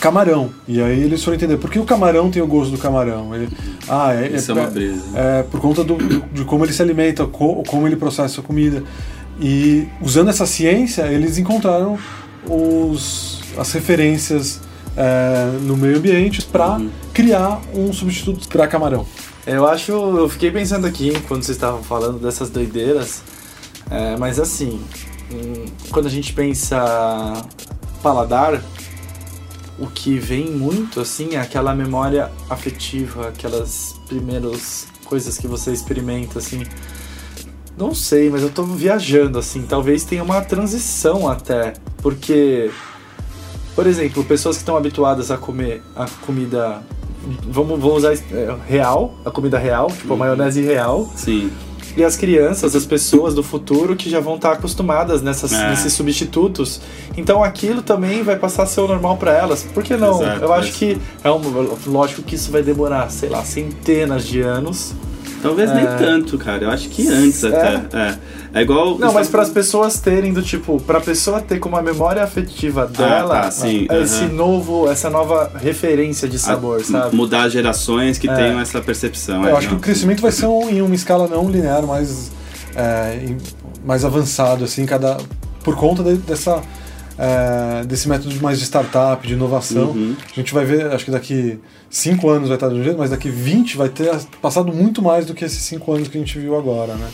camarão. 0.00 0.50
E 0.68 0.80
aí 0.82 1.02
eles 1.02 1.22
foram 1.22 1.36
entender 1.36 1.56
por 1.56 1.70
que 1.70 1.78
o 1.78 1.84
camarão 1.84 2.30
tem 2.30 2.42
o 2.42 2.46
gosto 2.46 2.70
do 2.72 2.78
camarão. 2.78 3.34
Ele, 3.34 3.48
ah, 3.88 4.12
é, 4.14 4.28
Isso 4.28 4.50
é 4.50 4.54
uma 4.54 4.66
brisa. 4.66 5.02
é, 5.14 5.42
por 5.44 5.60
conta 5.60 5.82
do, 5.84 5.96
do- 5.96 6.20
de 6.32 6.44
como 6.44 6.64
ele 6.64 6.72
se 6.72 6.82
alimenta, 6.82 7.24
co- 7.26 7.62
como 7.66 7.86
ele 7.86 7.96
processa 7.96 8.40
a 8.40 8.44
comida. 8.44 8.82
E 9.40 9.86
usando 10.00 10.28
essa 10.30 10.46
ciência, 10.46 11.02
eles 11.08 11.38
encontraram 11.38 11.98
os, 12.48 13.40
as 13.56 13.72
referências 13.72 14.60
é, 14.96 15.58
no 15.62 15.76
meio 15.76 15.96
ambiente 15.98 16.42
para 16.42 16.76
Uhum. 16.78 16.90
criar 17.12 17.60
um 17.74 17.92
substituto 17.92 18.46
para 18.48 18.66
camarão. 18.68 19.04
Eu 19.46 19.66
acho, 19.66 19.90
eu 19.92 20.28
fiquei 20.28 20.50
pensando 20.50 20.86
aqui 20.86 21.12
quando 21.28 21.42
vocês 21.42 21.56
estavam 21.56 21.82
falando 21.82 22.18
dessas 22.18 22.48
doideiras, 22.48 23.22
é, 23.90 24.16
mas 24.16 24.38
assim, 24.38 24.80
hum, 25.32 25.64
quando 25.90 26.06
a 26.06 26.10
gente 26.10 26.32
pensa 26.32 27.42
paladar, 28.02 28.62
o 29.78 29.86
que 29.86 30.18
vem 30.18 30.50
muito 30.50 31.00
assim 31.00 31.34
é 31.34 31.38
aquela 31.40 31.74
memória 31.74 32.30
afetiva, 32.48 33.28
aquelas 33.28 33.96
primeiras 34.06 34.86
coisas 35.04 35.36
que 35.38 35.46
você 35.46 35.72
experimenta 35.72 36.38
assim. 36.38 36.64
Não 37.76 37.92
sei, 37.94 38.30
mas 38.30 38.42
eu 38.42 38.50
tô 38.50 38.62
viajando 38.62 39.38
assim, 39.38 39.62
talvez 39.62 40.04
tenha 40.04 40.22
uma 40.22 40.40
transição 40.40 41.28
até, 41.28 41.74
porque 41.98 42.70
por 43.74 43.86
exemplo, 43.88 44.22
pessoas 44.24 44.56
que 44.56 44.62
estão 44.62 44.76
habituadas 44.76 45.32
a 45.32 45.36
comer 45.36 45.82
a 45.96 46.06
comida 46.24 46.80
vamos, 47.48 47.80
vamos 47.80 47.96
usar 47.96 48.12
é, 48.14 48.56
real, 48.68 49.14
a 49.24 49.30
comida 49.30 49.58
real, 49.58 49.88
tipo 49.88 50.10
a 50.10 50.12
Uhum. 50.12 50.18
maionese 50.20 50.60
real, 50.62 51.10
Sim. 51.16 51.50
E 51.96 52.02
as 52.04 52.16
crianças, 52.16 52.74
as 52.74 52.84
pessoas 52.84 53.34
do 53.34 53.42
futuro 53.42 53.94
que 53.96 54.10
já 54.10 54.20
vão 54.20 54.34
estar 54.36 54.52
acostumadas 54.52 55.22
nessas, 55.22 55.52
É. 55.52 55.70
nesses 55.70 55.92
substitutos. 55.92 56.80
Então 57.16 57.42
aquilo 57.44 57.82
também 57.82 58.22
vai 58.22 58.36
passar 58.36 58.64
a 58.64 58.66
ser 58.66 58.80
o 58.80 58.88
normal 58.88 59.16
para 59.16 59.32
elas. 59.32 59.62
Por 59.62 59.82
que 59.82 59.96
não? 59.96 60.20
Exato, 60.22 60.42
Eu 60.44 60.52
acho 60.52 60.68
mas- 60.68 60.76
que 60.76 60.98
é 61.22 61.30
um, 61.30 61.40
lógico 61.86 62.22
que 62.22 62.34
isso 62.34 62.50
vai 62.50 62.62
demorar, 62.62 63.10
sei 63.10 63.28
lá, 63.28 63.44
centenas 63.44 64.24
de 64.26 64.40
anos. 64.40 64.92
Talvez 65.44 65.72
nem 65.74 65.86
tanto, 65.98 66.36
cara. 66.38 66.64
Eu 66.64 66.70
acho 66.70 66.88
que 66.88 67.06
antes 67.08 67.44
É? 67.44 67.48
até. 67.48 67.98
É. 67.98 68.14
É 68.56 68.62
igual. 68.62 68.98
Não, 68.98 69.12
mas 69.12 69.28
para 69.28 69.42
as 69.42 69.48
pessoas 69.50 69.98
terem 69.98 70.32
do 70.32 70.40
tipo, 70.42 70.80
para 70.80 70.98
a 70.98 71.00
pessoa 71.00 71.40
ter 71.40 71.58
como 71.58 71.76
a 71.76 71.82
memória 71.82 72.22
afetiva 72.22 72.86
dela 72.86 73.42
tá, 73.42 73.50
sim, 73.50 73.86
esse 73.90 74.24
novo, 74.26 74.88
essa 74.90 75.10
nova 75.10 75.50
referência 75.60 76.28
de 76.28 76.38
sabor, 76.38 76.80
a- 76.80 76.84
sabe? 76.84 77.16
Mudar 77.16 77.48
gerações 77.48 78.16
que 78.16 78.28
É. 78.28 78.34
tenham 78.34 78.60
essa 78.60 78.80
percepção. 78.80 79.44
é, 79.46 79.50
Eu 79.50 79.56
acho 79.56 79.66
que 79.66 79.72
não, 79.74 79.78
o 79.80 79.82
crescimento 79.82 80.22
vai 80.22 80.30
ser 80.32 80.46
um- 80.46 80.70
em 80.70 80.80
uma 80.82 80.94
escala 80.94 81.26
não 81.26 81.50
linear, 81.50 81.82
mas 81.84 82.30
é, 82.76 83.34
mais 83.84 84.04
avançado, 84.04 84.64
assim, 84.64 84.86
cada 84.86 85.16
por 85.62 85.74
conta 85.76 86.02
de, 86.02 86.14
dessa 86.18 86.62
é, 87.18 87.84
desse 87.84 88.08
método 88.08 88.34
mais 88.40 88.58
de 88.58 88.64
startup, 88.64 89.26
de 89.26 89.34
inovação. 89.34 89.90
Uhum. 89.90 90.16
A 90.32 90.34
gente 90.34 90.52
vai 90.52 90.64
ver, 90.64 90.86
acho 90.86 91.04
que 91.04 91.10
daqui 91.10 91.58
5 91.88 92.28
anos 92.28 92.48
vai 92.48 92.56
estar 92.56 92.68
de 92.68 92.74
um 92.74 92.82
jeito, 92.82 92.98
mas 92.98 93.10
daqui 93.10 93.28
20 93.28 93.76
vai 93.76 93.88
ter 93.88 94.10
passado 94.42 94.72
muito 94.72 95.00
mais 95.00 95.26
do 95.26 95.34
que 95.34 95.44
esses 95.44 95.62
5 95.62 95.92
anos 95.92 96.08
que 96.08 96.16
a 96.16 96.20
gente 96.20 96.38
viu 96.38 96.56
agora, 96.56 96.94
né? 96.94 97.08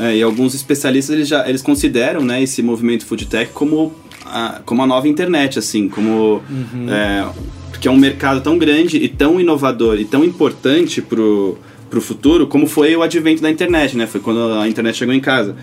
É, 0.00 0.04
é, 0.06 0.16
e 0.16 0.22
alguns 0.22 0.54
especialistas 0.54 1.14
eles 1.14 1.28
já 1.28 1.48
eles 1.48 1.62
consideram 1.62 2.22
né, 2.22 2.42
esse 2.42 2.62
movimento 2.62 3.06
food 3.06 3.26
tech 3.26 3.52
como 3.52 3.92
a, 4.26 4.60
como 4.64 4.82
a 4.82 4.86
nova 4.86 5.06
internet, 5.06 5.58
assim, 5.58 5.88
como 5.88 6.42
é, 6.88 7.26
porque 7.70 7.86
é 7.86 7.90
um 7.90 7.96
mercado 7.96 8.40
tão 8.40 8.58
grande 8.58 8.96
e 8.96 9.08
tão 9.08 9.40
inovador 9.40 10.00
e 10.00 10.04
tão 10.04 10.24
importante 10.24 11.00
pro, 11.00 11.56
pro 11.88 12.00
futuro, 12.00 12.46
como 12.46 12.66
foi 12.66 12.96
o 12.96 13.02
advento 13.02 13.40
da 13.40 13.50
internet, 13.50 13.96
né? 13.96 14.06
Foi 14.06 14.20
quando 14.20 14.58
a 14.58 14.66
internet 14.66 14.96
chegou 14.96 15.14
em 15.14 15.20
casa. 15.20 15.54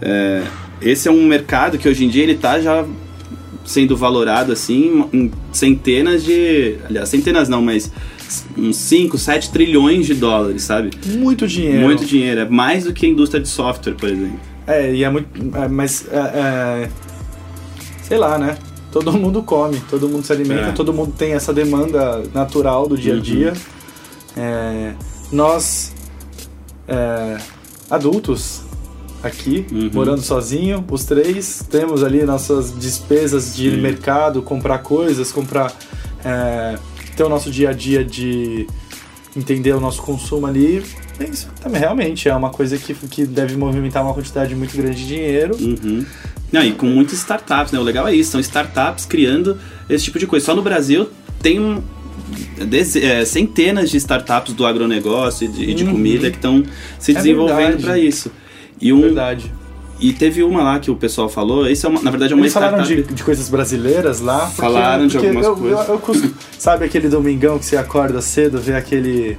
É, 0.00 0.44
esse 0.80 1.08
é 1.08 1.10
um 1.10 1.26
mercado 1.26 1.78
que 1.78 1.88
hoje 1.88 2.04
em 2.04 2.08
dia 2.08 2.22
ele 2.22 2.36
tá 2.36 2.60
já 2.60 2.84
sendo 3.64 3.96
valorado 3.96 4.52
assim 4.52 5.04
em 5.12 5.30
centenas 5.52 6.24
de, 6.24 6.76
aliás, 6.84 7.08
centenas 7.08 7.48
não, 7.48 7.62
mas 7.62 7.90
uns 8.56 8.76
5, 8.76 9.18
7 9.18 9.50
trilhões 9.50 10.06
de 10.06 10.14
dólares, 10.14 10.62
sabe? 10.62 10.90
Muito 11.06 11.46
dinheiro. 11.46 11.80
Muito 11.80 12.04
dinheiro, 12.04 12.40
é 12.40 12.48
mais 12.48 12.84
do 12.84 12.92
que 12.92 13.06
a 13.06 13.08
indústria 13.08 13.40
de 13.42 13.48
software, 13.48 13.94
por 13.94 14.08
exemplo. 14.08 14.38
É, 14.66 14.94
e 14.94 15.02
é 15.02 15.10
muito. 15.10 15.28
é, 15.56 15.68
mas. 15.68 16.06
é, 16.12 16.16
é, 16.16 16.90
sei 18.02 18.18
lá, 18.18 18.38
né? 18.38 18.56
Todo 18.92 19.12
mundo 19.12 19.42
come, 19.42 19.80
todo 19.88 20.08
mundo 20.08 20.24
se 20.24 20.32
alimenta, 20.32 20.68
É. 20.68 20.72
todo 20.72 20.92
mundo 20.92 21.12
tem 21.16 21.32
essa 21.32 21.52
demanda 21.52 22.22
natural 22.34 22.88
do 22.88 22.96
dia 22.96 23.14
a 23.14 23.20
dia. 23.20 23.52
É, 24.36 24.94
nós, 25.32 25.92
é, 26.88 27.36
adultos, 27.88 28.62
aqui, 29.22 29.66
Uhum. 29.70 29.90
morando 29.92 30.22
sozinho, 30.22 30.84
os 30.90 31.04
três, 31.04 31.62
temos 31.70 32.02
ali 32.02 32.22
nossas 32.24 32.72
despesas 32.78 33.54
de 33.54 33.70
Sim. 33.70 33.76
mercado, 33.80 34.42
comprar 34.42 34.78
coisas, 34.78 35.30
comprar. 35.32 35.72
É, 36.24 36.78
ter 37.16 37.24
o 37.24 37.28
nosso 37.28 37.50
dia 37.50 37.70
a 37.70 37.72
dia 37.72 38.04
de 38.04 38.66
entender 39.36 39.72
o 39.74 39.80
nosso 39.80 40.00
consumo 40.02 40.46
ali. 40.46 40.82
Isso 41.30 41.48
também 41.62 41.78
realmente 41.80 42.28
é 42.28 42.34
uma 42.34 42.50
coisa 42.50 42.78
que, 42.78 42.94
que 42.94 43.26
deve 43.26 43.56
movimentar 43.56 44.02
uma 44.02 44.14
quantidade 44.14 44.54
muito 44.54 44.76
grande 44.76 44.96
de 45.00 45.06
dinheiro. 45.06 45.54
Uhum. 45.60 46.04
Não, 46.50 46.64
e 46.64 46.72
com 46.72 46.86
muitas 46.86 47.14
startups, 47.18 47.72
né? 47.72 47.78
O 47.78 47.82
legal 47.82 48.08
é 48.08 48.14
isso, 48.14 48.30
são 48.32 48.40
startups 48.40 49.04
criando 49.06 49.58
esse 49.88 50.04
tipo 50.04 50.18
de 50.18 50.26
coisa. 50.26 50.46
Só 50.46 50.54
no 50.54 50.62
Brasil 50.62 51.08
tem 51.42 51.60
um, 51.60 51.80
é, 53.02 53.24
centenas 53.24 53.90
de 53.90 53.96
startups 53.98 54.52
do 54.54 54.66
agronegócio 54.66 55.44
e 55.46 55.48
de, 55.48 55.62
e 55.70 55.74
de 55.74 55.84
Uhum. 55.84 55.92
comida 55.92 56.30
que 56.30 56.36
estão 56.36 56.62
se 56.98 57.12
É 57.12 57.14
desenvolvendo 57.14 57.82
para 57.82 57.98
isso. 57.98 58.30
E, 58.80 58.92
um, 58.92 59.00
Verdade. 59.02 59.52
e 60.00 60.12
teve 60.12 60.42
uma 60.42 60.62
lá 60.62 60.78
que 60.80 60.90
o 60.90 60.96
pessoal 60.96 61.28
falou, 61.28 61.68
isso 61.68 61.86
é 61.86 61.88
uma- 61.90 62.00
na 62.02 62.10
verdade 62.10 62.32
é 62.32 62.36
uma 62.36 62.42
Eles 62.42 62.52
falaram 62.52 62.78
startup. 62.82 63.02
de, 63.08 63.14
de 63.14 63.22
coisas 63.22 63.48
brasileiras 63.48 64.20
lá. 64.20 64.46
porque- 64.46 64.62
Falaram 64.62 65.06
de 65.06 65.12
porque 65.14 65.26
algumas 65.26 65.46
eu, 65.46 65.56
coisas. 65.56 65.88
Eu, 65.88 65.94
eu 65.94 66.00
costumo- 66.00 66.34
sabe 66.58 66.84
aquele 66.84 67.08
domingão 67.08 67.58
que 67.58 67.66
você 67.66 67.76
acorda 67.76 68.20
cedo, 68.22 68.58
vê 68.60 68.74
aquele. 68.74 69.36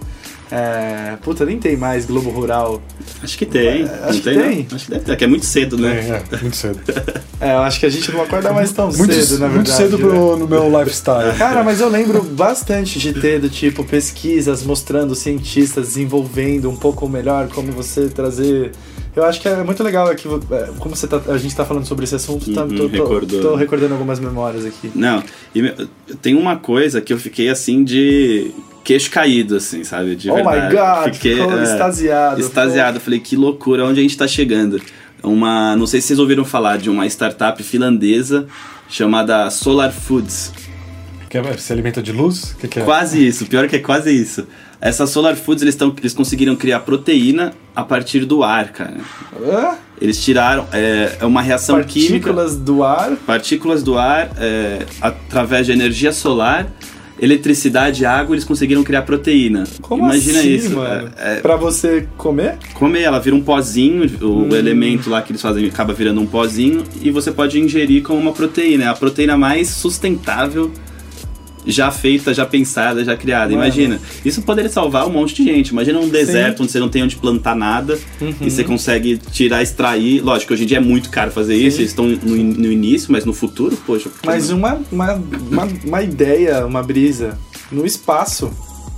é, 0.54 1.16
puta, 1.24 1.46
nem 1.46 1.58
tem 1.58 1.78
mais 1.78 2.06
Globo 2.06 2.30
Rural. 2.30 2.82
Acho 3.24 3.38
que 3.38 3.46
tem. 3.46 3.84
É, 3.84 3.84
não 4.02 4.10
acho 4.10 4.18
que 4.20 4.24
tem, 4.26 4.36
não? 4.36 4.44
tem. 4.44 4.68
Acho 4.74 4.86
que 4.86 4.92
deve 4.92 5.06
ter, 5.06 5.16
que 5.16 5.24
é 5.24 5.28
muito 5.28 5.46
cedo, 5.46 5.78
né? 5.78 6.22
É, 6.32 6.36
é, 6.36 6.38
muito 6.42 6.56
cedo. 6.58 6.80
É, 7.44 7.56
eu 7.56 7.62
acho 7.64 7.80
que 7.80 7.88
a 7.88 7.90
gente 7.90 8.12
não 8.12 8.22
acorda 8.22 8.54
mais 8.54 8.72
tão 8.72 8.92
muito 8.92 9.12
cedo, 9.16 9.40
na 9.40 9.48
verdade. 9.48 9.54
muito 9.56 9.72
cedo 9.72 9.98
né? 9.98 10.04
pro, 10.08 10.38
no 10.38 10.48
meu 10.48 10.70
lifestyle. 10.80 11.36
Cara, 11.40 11.64
mas 11.64 11.82
eu 11.82 11.90
lembro 11.90 12.22
bastante 12.22 13.00
de 13.00 13.14
ter 13.14 13.40
do 13.40 13.50
tipo 13.50 13.84
pesquisas 13.84 14.62
mostrando 14.64 15.16
cientistas 15.16 15.88
desenvolvendo 15.88 16.70
um 16.70 16.76
pouco 16.76 17.10
melhor 17.10 17.48
como 17.48 17.72
você 17.72 18.08
trazer. 18.10 18.74
Eu 19.16 19.26
acho 19.26 19.42
que 19.42 19.48
é 19.50 19.62
muito 19.64 19.84
legal 19.84 20.08
aqui, 20.08 20.26
é, 20.52 20.70
como 20.80 20.96
você 20.96 21.06
tá, 21.06 21.22
a 21.28 21.38
gente 21.38 21.54
tá 21.56 21.66
falando 21.66 21.86
sobre 21.86 22.06
esse 22.06 22.16
assunto, 22.16 22.54
tá- 22.54 22.64
Uhum, 22.64 22.70
tô, 22.70 22.84
tô- 22.84 22.88
recordou. 22.88 23.42
tô 23.42 23.56
recordando 23.56 23.94
algumas 23.94 24.20
memórias 24.22 24.66
aqui. 24.66 24.90
Não, 24.96 25.22
e 25.54 25.70
tem 26.22 26.34
uma 26.34 26.56
coisa 26.56 27.02
que 27.02 27.12
eu 27.12 27.18
fiquei 27.18 27.50
assim 27.50 27.84
de 27.84 28.52
queixo 28.86 29.12
caído, 29.12 29.58
assim, 29.58 29.84
sabe? 29.84 30.16
De 30.16 30.30
oh 30.32 30.36
verdade. 30.36 30.74
my 30.74 30.80
god, 30.80 31.14
Fiquei, 31.16 31.36
ficou 31.36 31.60
é, 31.60 31.64
extasiado. 31.64 32.40
Extasiado. 32.40 33.00
Falei, 33.02 33.20
que 33.20 33.36
loucura, 33.36 33.86
onde 33.86 34.00
a 34.00 34.04
gente 34.04 34.18
tá 34.18 34.28
chegando? 34.28 34.82
Uma, 35.22 35.76
não 35.76 35.86
sei 35.86 36.00
se 36.00 36.08
vocês 36.08 36.20
ouviram 36.20 36.46
falar 36.46 36.78
de 36.78 36.90
uma 36.90 37.06
startup 37.06 37.62
finlandesa 37.62 38.48
chamada 38.90 39.50
Solar 39.50 39.92
Foods. 39.92 40.52
Que 41.30 41.38
é- 41.38 41.58
se 41.58 41.72
alimenta 41.72 42.02
de 42.02 42.12
luz? 42.12 42.56
Que, 42.60 42.68
que 42.68 42.80
é? 42.80 42.84
Quase 42.84 43.26
isso, 43.26 43.46
pior 43.46 43.68
que 43.68 43.76
é 43.76 43.80
quase 43.80 44.12
isso. 44.12 44.48
Essa 44.82 45.06
Solar 45.06 45.36
Foods, 45.36 45.62
eles, 45.62 45.76
tão, 45.76 45.94
eles 46.00 46.12
conseguiram 46.14 46.56
criar 46.56 46.80
proteína 46.80 47.54
a 47.76 47.84
partir 47.84 48.26
do 48.26 48.44
ar, 48.44 48.70
cara. 48.72 48.98
Hã? 49.40 49.76
Eles 50.02 50.24
tiraram, 50.24 50.66
é, 50.74 51.18
é 51.20 51.26
uma 51.26 51.42
reação 51.44 51.76
química 51.84 52.34
Partículas 52.34 52.56
do 52.58 52.84
ar. 52.84 53.12
partículas 53.28 53.84
do 53.84 53.96
ar 54.00 54.32
é, 54.40 54.80
através 55.00 55.68
de 55.68 55.72
energia 55.72 56.12
solar, 56.12 56.66
eletricidade 57.22 58.02
e 58.02 58.06
água, 58.08 58.34
eles 58.34 58.44
conseguiram 58.44 58.84
criar 58.84 59.04
proteína. 59.04 59.66
Como 59.84 60.04
Imagina 60.06 60.40
assim, 60.40 60.56
isso. 60.56 60.72
mano? 60.76 61.12
É, 61.16 61.34
é, 61.34 61.40
Pra 61.42 61.56
você 61.56 62.08
comer? 62.18 62.58
comer, 62.74 63.02
ela 63.04 63.20
vira 63.20 63.36
um 63.36 63.42
pozinho, 63.44 64.10
o 64.22 64.46
Hum. 64.46 64.56
elemento 64.56 65.08
lá 65.12 65.22
que 65.22 65.32
eles 65.32 65.42
fazem 65.44 65.68
acaba 65.68 65.94
virando 65.94 66.20
um 66.20 66.26
pozinho 66.26 66.84
e 67.00 67.12
você 67.12 67.32
pode 67.32 67.60
ingerir 67.60 68.02
como 68.02 68.20
uma 68.20 68.32
proteína. 68.32 68.86
É 68.86 68.88
a 68.88 68.96
proteína 68.96 69.38
mais 69.38 69.68
sustentável 69.70 70.72
já 71.66 71.92
feita, 71.92 72.34
já 72.34 72.46
pensada, 72.46 73.04
já 73.04 73.16
criada. 73.16 73.52
Mano. 73.52 73.64
Imagina. 73.64 74.00
Isso 74.24 74.42
poderia 74.42 74.70
salvar 74.70 75.08
um 75.08 75.12
monte 75.12 75.36
de 75.36 75.44
gente. 75.44 75.70
Imagina 75.70 76.00
um 76.00 76.10
deserto 76.10 76.64
onde 76.64 76.72
você 76.72 76.80
não 76.80 76.90
tem 76.90 77.04
onde 77.04 77.16
plantar 77.16 77.56
nada 77.56 77.98
Uhum. 78.20 78.34
e 78.42 78.50
você 78.52 78.64
consegue 78.64 79.18
tirar, 79.32 79.62
extrair. 79.62 80.22
Lógico, 80.22 80.54
hoje 80.54 80.64
em 80.64 80.68
dia 80.68 80.78
é 80.78 80.82
muito 80.82 81.10
caro 81.10 81.32
fazer 81.32 81.56
isso, 81.56 81.80
eles 81.80 81.92
estão 81.92 82.06
no, 82.08 82.36
no 82.36 82.72
início, 82.72 83.12
mas 83.12 83.26
no 83.26 83.34
futuro, 83.34 83.78
poxa. 83.86 84.10
Mas 84.26 84.50
não? 84.50 84.58
uma, 84.58 84.82
uma, 84.92 85.14
uma, 85.14 85.68
uma 85.86 86.02
ideia, 86.02 86.66
uma 86.66 86.82
brisa 86.84 87.38
no 87.72 87.86
espaço. 87.86 88.52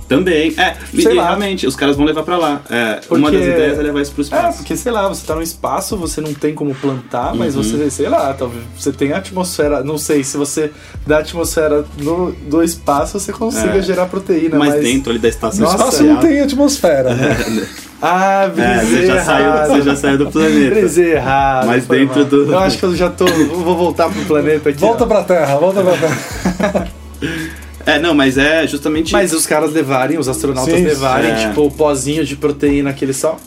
Também. 0.08 0.52
É, 0.58 0.74
Sei 0.94 1.12
e 1.12 1.14
lá. 1.14 1.24
realmente, 1.28 1.66
os 1.66 1.74
caras 1.74 1.96
vão 1.96 2.04
levar 2.04 2.22
pra 2.22 2.36
lá. 2.36 2.60
É, 2.70 3.00
Uma 3.10 3.20
Porque- 3.30 3.38
das 3.38 3.46
ideias 3.46 3.78
é 3.78 3.82
levar 3.82 4.00
isso 4.02 4.12
pro 4.12 4.22
É, 4.22 4.24
espaço. 4.24 4.58
porque 4.58 4.76
sei 4.76 4.92
lá, 4.92 5.08
você 5.08 5.26
tá 5.26 5.34
no 5.34 5.42
espaço, 5.42 5.96
você 5.96 6.20
não 6.20 6.34
tem 6.34 6.54
como 6.54 6.74
plantar, 6.74 7.34
mas 7.34 7.56
Uhum. 7.56 7.62
você, 7.62 7.90
sei 7.90 8.08
lá, 8.08 8.32
talvez 8.34 8.62
você 8.78 8.92
tem 8.92 9.12
atmosfera, 9.12 9.82
não 9.82 9.96
sei, 9.96 10.22
se 10.22 10.36
você 10.36 10.70
da 11.06 11.18
atmosfera 11.18 11.84
do, 11.96 12.32
do 12.48 12.62
espaço 12.62 13.18
você 13.18 13.32
consiga 13.32 13.78
É. 13.78 13.82
gerar 13.82 14.06
proteína, 14.06 14.58
mas, 14.58 14.74
mas, 14.74 14.82
dentro 14.82 15.10
ali 15.10 15.18
da 15.18 15.28
estação 15.28 15.60
No 15.60 15.64
Nossa, 15.72 15.76
espaço 15.84 16.02
não 16.04 16.16
tem 16.16 16.40
atmosfera, 16.40 17.14
né? 17.14 17.36
Ah, 18.06 18.42
É, 18.44 18.48
brisei 18.50 19.00
você 19.00 19.06
já, 19.06 19.24
saiu, 19.24 19.66
você 19.76 19.82
já 19.82 19.96
saiu 19.96 20.18
do 20.18 20.30
planeta. 20.30 20.74
Brisei 20.74 21.12
errado. 21.14 21.66
Mas 21.66 21.86
dentro 21.86 22.16
mal. 22.20 22.24
do- 22.26 22.52
Eu 22.52 22.58
acho 22.58 22.76
que 22.76 22.84
eu 22.84 22.94
já 22.94 23.08
tô. 23.08 23.24
Vou 23.24 23.74
voltar 23.74 24.10
pro 24.10 24.22
planeta 24.26 24.68
aqui. 24.68 24.78
Volta 24.80 25.04
ó. 25.04 25.06
pra 25.06 25.22
terra, 25.24 25.56
volta 25.56 25.82
pra 25.82 25.92
terra. 25.96 26.88
É, 27.86 27.98
não, 27.98 28.14
mas 28.14 28.38
é 28.38 28.66
justamente. 28.66 29.12
Mas 29.12 29.32
os 29.32 29.46
caras 29.46 29.72
levarem, 29.72 30.18
os 30.18 30.28
astronautas 30.28 30.74
Sim, 30.74 30.84
levarem, 30.84 31.30
é. 31.30 31.48
tipo, 31.48 31.62
o 31.66 31.70
pozinho 31.70 32.24
de 32.24 32.36
proteína 32.36 32.92
que 32.92 33.04
eles 33.04 33.16
só. 33.16 33.38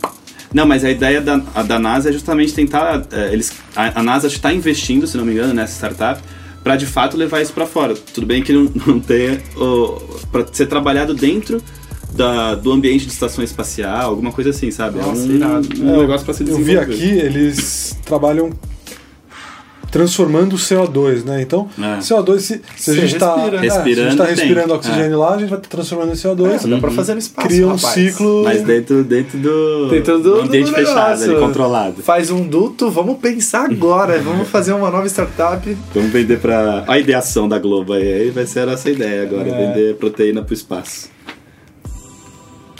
Não, 0.53 0.65
mas 0.65 0.83
a 0.85 0.89
ideia 0.89 1.19
da, 1.19 1.41
a 1.53 1.61
da 1.63 1.77
NASA 1.79 2.09
é 2.09 2.11
justamente 2.13 2.53
tentar. 2.53 3.03
é, 3.11 3.33
eles, 3.33 3.51
a, 3.75 3.99
a 3.99 4.03
NASA 4.03 4.27
está 4.27 4.53
investindo, 4.53 5.05
se 5.07 5.17
não 5.17 5.25
me 5.25 5.33
engano, 5.33 5.53
nessa 5.53 5.73
startup, 5.73 6.21
para 6.63 6.75
de 6.75 6.85
fato 6.85 7.17
levar 7.17 7.41
isso 7.41 7.51
para 7.53 7.65
fora. 7.65 7.93
Tudo 8.13 8.25
bem 8.27 8.41
que 8.41 8.53
não, 8.53 8.71
não 8.87 8.99
tenha. 8.99 9.41
para 10.31 10.45
ser 10.51 10.67
trabalhado 10.67 11.13
dentro 11.13 11.61
da, 12.13 12.55
do 12.55 12.71
ambiente 12.71 13.05
de 13.05 13.11
estação 13.11 13.43
espacial, 13.43 14.09
alguma 14.09 14.31
coisa 14.31 14.51
assim, 14.51 14.71
sabe? 14.71 14.99
Nossa, 14.99 15.21
é 15.21 15.25
um, 15.25 15.31
irado. 15.35 15.67
um 15.79 15.95
É, 15.95 15.97
negócio 15.97 16.25
para 16.25 16.33
se 16.33 16.43
Eu 16.43 16.47
desenvolver. 16.57 16.85
vi 16.85 16.93
aqui, 16.93 17.09
eles 17.19 17.97
trabalham 18.05 18.49
transformando 19.97 20.53
o 20.53 20.57
CO2, 20.59 21.23
né? 21.25 21.41
Então, 21.41 21.67
É. 21.79 21.97
CO2, 21.99 22.39
se, 22.39 22.61
se 22.75 22.91
a 22.91 22.93
gente 22.93 23.15
está 23.15 23.35
respira, 23.35 23.57
né? 23.61 23.67
Respirando, 23.67 24.23
respirando 24.23 24.67
tem. 24.67 24.75
oxigênio 24.75 25.17
lá, 25.19 25.33
a 25.35 25.39
gente 25.39 25.49
vai 25.49 25.57
estar 25.57 25.69
transformando 25.69 26.11
em 26.11 26.15
CO2, 26.15 26.65
É, 26.65 26.67
dá 26.67 26.77
pra 26.77 26.91
fazer 26.91 27.13
no 27.13 27.19
espaço. 27.19 27.47
cria 27.47 27.65
um 27.65 27.75
rapaz. 27.75 27.93
ciclo. 27.95 28.43
Mas 28.43 28.61
dentro, 28.61 29.03
dentro 29.03 29.37
do, 29.39 29.89
Dentro 29.89 30.19
do- 30.19 30.41
ambiente 30.41 30.69
do 30.69 30.75
fechado, 30.75 31.23
ali, 31.23 31.35
controlado. 31.35 32.03
Faz 32.03 32.29
um 32.29 32.47
duto, 32.47 32.91
vamos 32.91 33.17
pensar 33.17 33.65
agora, 33.65 34.19
vamos 34.19 34.47
fazer 34.47 34.73
uma 34.73 34.91
nova 34.91 35.07
startup. 35.07 35.77
Vamos 35.95 36.11
vender 36.11 36.37
pra. 36.39 36.83
A 36.87 36.99
ideação 36.99 37.49
da 37.49 37.57
Globo 37.57 37.93
aí, 37.93 38.29
vai 38.29 38.45
ser 38.45 38.59
a 38.61 38.65
nossa 38.67 38.89
ideia 38.91 39.23
agora, 39.23 39.49
É. 39.49 39.67
vender 39.67 39.95
proteína 39.95 40.43
pro 40.43 40.53
espaço. 40.53 41.09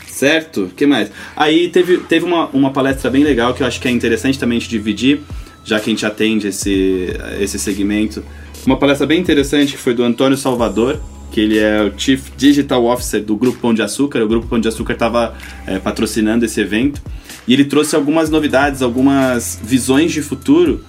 Certo? 0.06 0.64
O 0.64 0.68
que 0.70 0.84
mais? 0.86 1.10
Aí 1.36 1.68
teve, 1.68 1.98
teve 1.98 2.24
uma, 2.24 2.46
uma 2.52 2.72
palestra 2.72 3.08
bem 3.10 3.22
legal 3.22 3.54
que 3.54 3.62
eu 3.62 3.66
acho 3.66 3.80
que 3.80 3.86
é 3.86 3.90
interessante 3.90 4.38
também 4.38 4.58
a 4.58 4.60
gente 4.60 4.70
dividir, 4.70 5.20
já 5.68 5.78
que 5.78 5.90
a 5.90 5.92
gente 5.92 6.06
atende 6.06 6.48
esse, 6.48 7.08
esse 7.38 7.58
segmento. 7.58 8.24
Uma 8.64 8.78
palestra 8.78 9.06
bem 9.06 9.20
interessante 9.20 9.72
que 9.72 9.78
foi 9.78 9.92
do 9.92 10.02
Antônio 10.02 10.36
Salvador, 10.36 10.98
que 11.30 11.40
ele 11.40 11.58
é 11.58 11.82
o 11.82 11.92
Chief 11.96 12.30
Digital 12.36 12.84
Officer 12.86 13.22
do 13.22 13.36
Grupo 13.36 13.58
Pão 13.58 13.74
de 13.74 13.82
Açúcar. 13.82 14.22
O 14.22 14.28
Grupo 14.28 14.46
Pão 14.46 14.58
de 14.58 14.66
Açúcar 14.66 14.94
estava 14.94 15.36
patrocinando 15.84 16.44
esse 16.44 16.58
evento. 16.60 17.02
E 17.46 17.52
ele 17.52 17.64
trouxe 17.64 17.94
algumas 17.94 18.30
novidades, 18.30 18.80
algumas 18.80 19.60
visões 19.62 20.10
de 20.10 20.22
futuro 20.22 20.82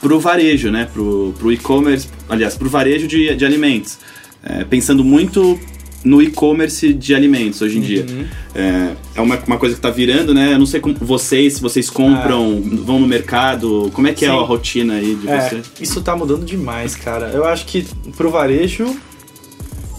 pro 0.00 0.20
varejo, 0.20 0.70
né? 0.70 0.88
Pro, 0.92 1.34
pro 1.38 1.52
e-commerce, 1.52 2.08
aliás, 2.28 2.56
pro 2.56 2.68
varejo 2.68 3.08
de, 3.08 3.34
de 3.34 3.44
alimentos. 3.44 3.98
É, 4.44 4.64
pensando 4.64 5.04
muito 5.04 5.58
no 6.04 6.20
e-commerce 6.20 6.92
de 6.92 7.14
alimentos 7.14 7.62
hoje 7.62 7.78
em 7.78 7.80
dia. 7.80 8.04
Uhum. 8.08 8.26
É, 8.54 8.92
é 9.14 9.20
uma, 9.20 9.38
uma 9.46 9.56
coisa 9.56 9.74
que 9.74 9.80
tá 9.80 9.90
virando, 9.90 10.34
né? 10.34 10.52
Eu 10.54 10.58
não 10.58 10.66
sei 10.66 10.80
como 10.80 10.94
vocês, 10.96 11.54
se 11.54 11.60
vocês 11.62 11.88
compram, 11.88 12.60
vão 12.60 12.98
no 12.98 13.06
mercado, 13.06 13.90
como 13.94 14.08
é 14.08 14.12
que 14.12 14.24
é 14.24 14.28
Sim. 14.28 14.34
a 14.36 14.40
rotina 14.40 14.94
aí 14.94 15.14
de 15.14 15.28
É, 15.28 15.40
você? 15.48 15.62
isso 15.80 16.00
tá 16.02 16.16
mudando 16.16 16.44
demais, 16.44 16.94
cara. 16.96 17.26
Eu 17.28 17.44
acho 17.44 17.66
que 17.66 17.86
pro 18.16 18.30
varejo 18.30 18.96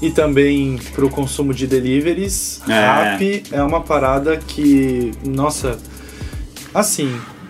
e 0.01 0.09
também 0.11 0.77
pro 0.93 1.09
consumo 1.09 1.53
de 1.53 1.65
deliveries, 1.65 2.61
É. 2.67 2.73
rap 2.73 3.43
é 3.51 3.63
uma 3.63 3.79
parada 3.79 4.35
que, 4.35 5.11
nossa, 5.25 5.77
assim, 6.73 7.09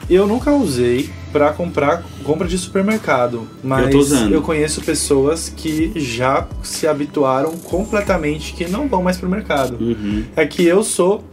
eu 0.09 0.27
nunca 0.27 0.51
usei 0.51 1.09
pra 1.31 1.51
comprar 1.51 2.03
compra 2.23 2.47
de 2.47 2.57
supermercado, 2.57 3.47
mas 3.63 3.91
Eu 3.91 3.99
usando. 3.99 4.41
conheço 4.41 4.81
pessoas 4.81 5.51
que 5.55 5.91
já 5.95 6.47
se 6.61 6.87
habituaram 6.87 7.51
completamente 7.57 8.53
que 8.53 8.67
não 8.67 8.87
vão 8.87 9.01
mais 9.01 9.17
pro 9.17 9.27
mercado. 9.29 9.77
Uhum. 9.79 10.23
É 10.35 10.45
que 10.45 10.63
eu 10.65 10.83
sou 10.83 11.23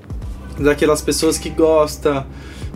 daquelas 0.58 1.00
pessoas 1.02 1.36
que 1.38 1.50
gosta 1.50 2.26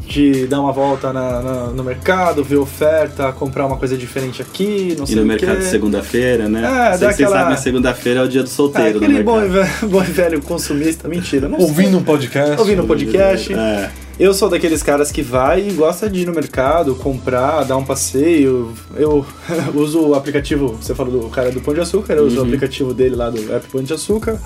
de 0.07 0.47
dar 0.47 0.61
uma 0.61 0.71
volta 0.71 1.15
na- 1.15 1.41
na- 1.41 1.67
no 1.69 1.83
mercado, 1.83 2.45
ver 2.45 2.57
oferta, 2.57 3.33
comprar 3.33 3.65
uma 3.65 3.77
coisa 3.79 3.97
diferente 3.97 4.43
aqui, 4.43 4.95
não 4.99 5.05
E 5.05 5.07
sei 5.07 5.17
no 5.17 5.23
o 5.23 5.25
mercado 5.27 5.57
quê. 5.57 5.63
de 5.63 5.65
segunda-feira, 5.71 6.47
né? 6.47 6.61
É, 6.93 6.99
que 6.99 7.15
vocês 7.15 7.31
sabem, 7.31 7.57
segunda-feira 7.57 8.21
é 8.21 8.23
o 8.23 8.29
dia 8.29 8.43
do 8.43 8.49
solteiro 8.51 9.01
no 9.01 9.07
aquele 9.07 9.23
bom 9.23 9.39
e, 9.43 9.49
mercado. 9.49 9.53
velho, 9.81 9.89
bom 9.91 10.03
e 10.03 10.07
velho 10.07 10.43
consumista, 10.43 11.09
mentira, 11.09 11.49
não 11.49 11.59
Ouvindo 11.59 11.91
sei. 11.93 11.99
um 11.99 12.03
podcast. 12.03 12.61
Ouvindo 12.61 12.83
um 12.83 12.87
podcast. 12.87 13.55
É. 13.55 13.91
Eu 14.19 14.33
sou 14.33 14.49
daqueles 14.49 14.81
caras 14.83 15.11
que 15.11 15.23
vai 15.23 15.69
e 15.69 15.73
gosta 15.73 16.09
de 16.09 16.21
ir 16.21 16.27
no 16.27 16.33
mercado, 16.33 16.95
comprar, 16.95 17.65
dar 17.65 17.77
um 17.77 17.85
passeio. 17.85 18.73
Eu 18.95 19.27
uso 19.75 20.01
o 20.09 20.15
aplicativo, 20.15 20.69
você 20.81 20.95
falou 20.95 21.23
do 21.23 21.29
cara 21.29 21.51
do 21.51 21.61
Pão 21.61 21.75
de 21.75 21.81
Açúcar, 21.81 22.15
eu 22.15 22.25
uso 22.27 22.37
o 22.37 22.39
Uhum. 22.41 22.45
aplicativo 22.47 22.95
dele 22.95 23.17
lá 23.17 23.29
do 23.29 23.53
app 23.53 23.67
Pão 23.69 23.83
de 23.83 23.93
Açúcar. 23.93 24.41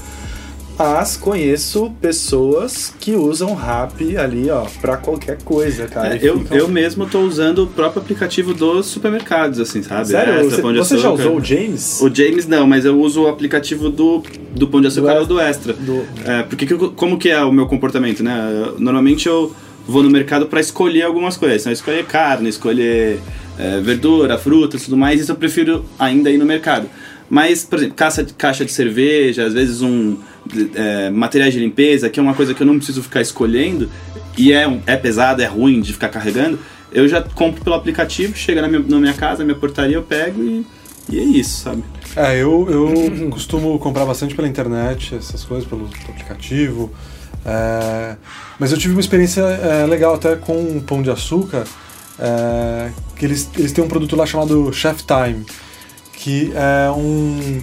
Mas 0.78 1.16
conheço 1.16 1.90
pessoas 2.00 2.94
que 3.00 3.12
usam 3.16 3.54
rap 3.54 4.16
ali, 4.16 4.48
ó, 4.48 4.64
pra 4.80 4.96
qualquer 4.96 5.38
coisa, 5.42 5.86
cara. 5.88 6.14
É, 6.14 6.20
eu, 6.22 6.38
ficam- 6.38 6.56
eu 6.56 6.68
mesmo 6.68 7.04
tô 7.06 7.20
usando 7.20 7.64
o 7.64 7.66
próprio 7.66 8.00
aplicativo 8.00 8.54
dos 8.54 8.86
supermercados, 8.86 9.58
assim, 9.58 9.82
sabe? 9.82 10.06
Sério? 10.06 10.34
Extra, 10.34 10.62
você 10.62 10.72
de 10.72 10.78
você 10.78 10.98
já 10.98 11.10
usou 11.10 11.36
o 11.38 11.44
James? 11.44 12.00
O 12.00 12.14
James 12.14 12.46
não, 12.46 12.66
mas 12.66 12.84
eu 12.84 12.98
uso 13.00 13.22
o 13.22 13.26
aplicativo 13.28 13.90
do, 13.90 14.22
do 14.54 14.68
Pão 14.68 14.80
de 14.80 14.86
Açúcar 14.86 15.14
Do 15.14 15.20
ou 15.20 15.26
do 15.26 15.40
Extra. 15.40 15.72
Do- 15.72 16.06
É, 16.24 16.42
porque 16.44 16.66
como 16.94 17.18
que 17.18 17.28
é 17.28 17.42
o 17.42 17.50
meu 17.52 17.66
comportamento, 17.66 18.22
né? 18.22 18.70
Normalmente 18.78 19.26
eu 19.26 19.52
vou 19.86 20.02
no 20.04 20.10
mercado 20.10 20.46
pra 20.46 20.60
escolher 20.60 21.02
algumas 21.02 21.36
coisas. 21.36 21.62
Então, 21.62 21.72
escolher 21.72 22.04
carne, 22.04 22.48
escolher 22.48 23.18
é, 23.58 23.80
verdura, 23.80 24.38
frutas 24.38 24.82
e 24.82 24.84
tudo 24.84 24.96
mais. 24.96 25.20
Isso 25.20 25.32
eu 25.32 25.36
prefiro 25.36 25.84
ainda 25.98 26.30
ir 26.30 26.38
no 26.38 26.44
mercado. 26.46 26.88
Mas, 27.30 27.62
por 27.64 27.78
exemplo, 27.78 27.94
caixa, 27.94 28.26
caixa 28.38 28.64
de 28.64 28.72
cerveja, 28.72 29.44
às 29.44 29.52
vezes 29.52 29.82
um 29.82 30.16
é, 30.74 31.10
materiais 31.10 31.52
de 31.52 31.60
limpeza, 31.60 32.08
que 32.08 32.18
é 32.18 32.22
uma 32.22 32.34
coisa 32.34 32.54
que 32.54 32.62
eu 32.62 32.66
não 32.66 32.76
preciso 32.76 33.02
ficar 33.02 33.20
escolhendo, 33.20 33.90
e 34.36 34.52
é, 34.52 34.80
é 34.86 34.96
pesado, 34.96 35.42
é 35.42 35.46
ruim 35.46 35.80
de 35.80 35.92
ficar 35.92 36.08
carregando, 36.08 36.58
eu 36.92 37.06
já 37.06 37.20
compro 37.20 37.62
pelo 37.62 37.76
aplicativo, 37.76 38.36
chega 38.36 38.62
na 38.62 38.68
minha, 38.68 38.80
na 38.80 38.98
minha 38.98 39.14
casa, 39.14 39.38
na 39.40 39.44
minha 39.46 39.58
portaria, 39.58 39.96
eu 39.96 40.02
pego 40.02 40.42
e, 40.42 40.66
e 41.10 41.18
é 41.18 41.22
isso, 41.22 41.62
sabe? 41.64 41.82
É, 42.16 42.36
eu, 42.36 42.66
eu 42.70 43.28
costumo 43.30 43.78
comprar 43.78 44.06
bastante 44.06 44.34
pela 44.34 44.48
internet, 44.48 45.14
essas 45.14 45.44
coisas, 45.44 45.68
pelo 45.68 45.88
aplicativo. 46.08 46.90
É, 47.44 48.16
mas 48.58 48.72
eu 48.72 48.78
tive 48.78 48.94
uma 48.94 49.00
experiência 49.00 49.42
é, 49.42 49.86
legal 49.86 50.14
até 50.14 50.36
com 50.36 50.78
o 50.78 50.82
Pão 50.82 51.02
de 51.02 51.10
Açúcar, 51.10 51.64
é, 52.18 52.90
que 53.16 53.24
eles, 53.24 53.48
eles 53.56 53.72
têm 53.72 53.84
um 53.84 53.88
produto 53.88 54.16
lá 54.16 54.26
chamado 54.26 54.72
Chef 54.72 55.04
Time, 55.04 55.44
que 56.12 56.52
é 56.54 56.90
um, 56.90 57.62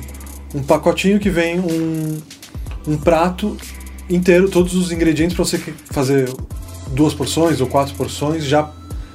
um 0.54 0.64
pacotinho 0.64 1.20
que 1.20 1.30
vem 1.30 1.60
um, 1.60 2.18
um 2.88 2.98
prato 2.98 3.58
inteiro, 4.10 4.50
todos 4.50 4.76
os 4.76 4.92
ingredientes 4.92 5.36
para 5.36 5.46
você 5.46 5.60
fazer 5.92 6.30
duas 6.92 7.14
porções 7.14 7.60
ou 7.62 7.68
quatro 7.68 7.94
porções 7.96 8.46
já 8.46 8.70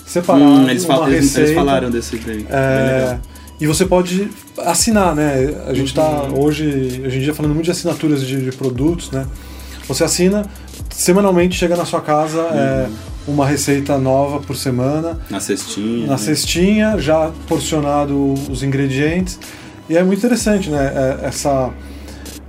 separado, 0.06 0.44
Hum, 0.44 0.68
eles, 0.68 0.84
uma 0.84 0.96
fal- 0.96 1.08
eles- 1.08 1.18
eles 1.18 1.36
receita. 1.36 1.54
falaram 1.54 1.90
desse 1.90 2.16
daí. 2.18 2.44
É, 2.50 3.16
e 3.60 3.66
você 3.66 3.86
pode 3.86 4.28
assinar, 4.58 5.14
né? 5.14 5.54
A 5.68 5.72
gente 5.74 5.88
está 5.88 6.24
Uhum. 6.24 6.42
hoje, 6.42 7.00
hoje 7.06 7.18
em 7.18 7.20
dia 7.20 7.32
falando 7.34 7.52
muito 7.54 7.66
de 7.66 7.70
assinaturas 7.70 8.26
de, 8.26 8.44
de 8.44 8.52
produtos, 8.56 9.10
né? 9.12 9.26
Você 9.86 10.02
assina, 10.02 10.44
semanalmente 10.90 11.56
chega 11.56 11.76
na 11.76 11.84
sua 11.84 12.00
casa 12.00 12.40
é, 12.40 12.86
Uhum. 12.88 13.34
uma 13.34 13.46
receita 13.46 13.96
nova 13.98 14.40
por 14.40 14.56
semana, 14.56 15.18
Na 15.30 15.38
cestinha. 15.38 16.06
na 16.06 16.12
né? 16.12 16.18
cestinha, 16.18 16.98
já 16.98 17.30
porcionado 17.46 18.34
os 18.50 18.62
ingredientes. 18.64 19.38
E 19.88 19.96
é 19.96 20.02
muito 20.02 20.18
interessante, 20.18 20.70
né? 20.70 20.92
É, 21.22 21.26
essa 21.28 21.70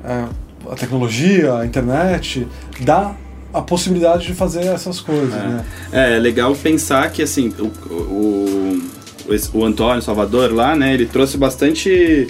é, 0.04 0.26
a 0.72 0.76
tecnologia, 0.76 1.56
a 1.56 1.66
internet 1.66 2.48
dá 2.80 3.14
a 3.54 3.62
possibilidade 3.62 4.26
de 4.26 4.34
fazer 4.34 4.62
essas 4.62 5.02
coisas, 5.02 5.34
né? 5.34 5.66
É, 5.92 6.16
é 6.16 6.20
legal 6.20 6.56
pensar 6.56 7.12
que 7.12 7.22
assim, 7.22 7.54
o, 7.60 7.66
o, 7.90 8.82
o, 9.54 9.66
Antônio 9.66 10.02
Salvador 10.02 10.54
lá, 10.54 10.74
né, 10.74 10.94
ele 10.94 11.06
trouxe 11.06 11.38
bastante 11.38 12.30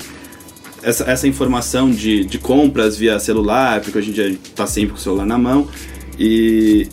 essa, 0.82 1.04
essa 1.04 1.28
informação 1.28 1.92
de, 1.92 2.26
de 2.26 2.40
compras 2.40 2.98
via 2.98 3.20
celular, 3.20 3.80
porque 3.82 4.00
hoje 4.00 4.10
em 4.10 4.14
dia 4.14 4.26
a 4.26 4.30
gente 4.30 4.50
tá 4.52 4.66
sempre 4.66 4.90
com 4.90 4.98
o 4.98 5.00
celular 5.00 5.28
na 5.28 5.38
mão, 5.38 5.68
e 6.18 6.88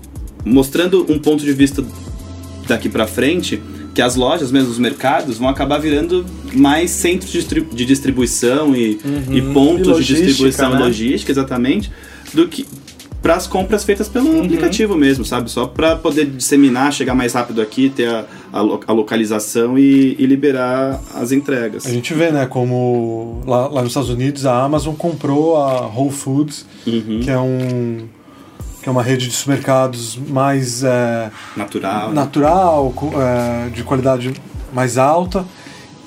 mostrando 0.45 1.11
um 1.11 1.19
ponto 1.19 1.43
de 1.43 1.53
vista 1.55 1.83
daqui 2.67 2.91
pra 2.91 3.07
frente, 3.07 3.63
que 3.99 4.03
as 4.03 4.15
lojas, 4.15 4.53
mesmo 4.53 4.71
os 4.71 4.79
mercados, 4.79 5.39
vão 5.39 5.49
acabar 5.49 5.77
virando 5.79 6.25
mais 6.55 6.93
centros 6.93 7.33
de, 7.33 7.39
distri- 7.41 7.61
de 7.73 7.85
distribuição 7.85 8.73
e, 8.77 8.97
e 9.29 9.43
pontos 9.53 9.99
E 9.99 10.05
de 10.05 10.15
distribuição 10.15 10.71
né? 10.71 10.79
logística, 10.79 11.33
exatamente, 11.33 11.91
do 12.33 12.47
que 12.47 12.65
para 13.21 13.35
as 13.35 13.49
compras 13.49 13.83
feitas 13.83 14.09
pelo 14.09 14.29
Uhum. 14.29 14.45
aplicativo 14.45 14.95
mesmo, 14.97 15.25
sabe? 15.25 15.51
Só 15.51 15.67
para 15.67 15.97
poder 15.97 16.27
disseminar, 16.27 16.93
chegar 16.93 17.13
mais 17.17 17.33
rápido 17.33 17.61
aqui, 17.61 17.89
ter 17.91 18.09
a, 18.09 18.25
a, 18.53 18.61
lo- 18.61 18.79
a 18.87 18.93
localização 18.93 19.77
e, 19.77 20.15
e 20.17 20.27
liberar 20.27 21.03
as 21.17 21.33
entregas. 21.33 21.85
A 21.85 21.91
gente 21.91 22.15
vê, 22.15 22.31
né, 22.31 22.47
como 22.47 23.43
lá, 23.49 23.67
lá 23.67 23.81
nos 23.83 23.91
Estados 23.91 24.11
Unidos 24.11 24.47
a 24.47 24.63
Amazon 24.63 24.95
comprou 24.95 25.57
a 25.57 25.89
Whole 25.89 26.13
Foods, 26.13 26.65
Uhum. 26.87 27.19
que 27.21 27.29
é 27.29 27.37
um 27.37 28.07
que 28.89 28.91
é 28.91 28.93
uma 28.93 29.03
rede 29.03 29.29
de 29.29 29.35
supermercados 29.35 30.17
mais 30.17 30.83
é, 30.83 31.31
Natural. 31.55 32.09
né? 32.09 32.15
natural, 32.15 32.95
é, 33.15 33.69
de 33.69 33.85
qualidade 33.85 34.33
mais 34.73 34.97
alta 34.97 35.45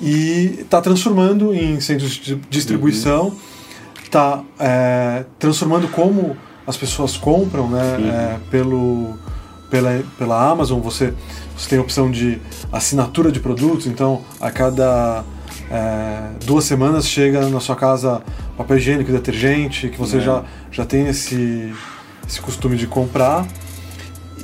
e 0.00 0.56
está 0.60 0.80
transformando 0.80 1.54
em 1.54 1.80
centros 1.80 2.10
de 2.10 2.34
distribuição, 2.50 3.32
está 4.02 4.42
transformando 5.38 5.86
como 5.88 6.36
as 6.66 6.76
pessoas 6.76 7.16
compram, 7.16 7.68
né, 7.68 7.80
é, 8.00 8.50
pelo 8.50 9.16
pela, 9.70 10.02
pela 10.18 10.50
Amazon 10.50 10.80
você 10.80 11.14
você 11.56 11.68
tem 11.70 11.78
a 11.78 11.82
opção 11.82 12.10
de 12.10 12.38
assinatura 12.72 13.30
de 13.30 13.38
produtos, 13.38 13.86
então 13.86 14.22
a 14.40 14.50
cada 14.50 15.22
é, 15.70 16.30
duas 16.44 16.64
semanas 16.64 17.06
chega 17.06 17.46
na 17.48 17.60
sua 17.60 17.76
casa 17.76 18.22
papel 18.56 18.76
higiênico, 18.78 19.12
detergente, 19.12 19.88
que 19.88 19.98
você 19.98 20.16
É. 20.16 20.20
já, 20.20 20.42
já 20.72 20.84
tem 20.84 21.06
esse, 21.06 21.72
esse 22.28 22.40
costume 22.40 22.76
de 22.76 22.86
comprar. 22.86 23.46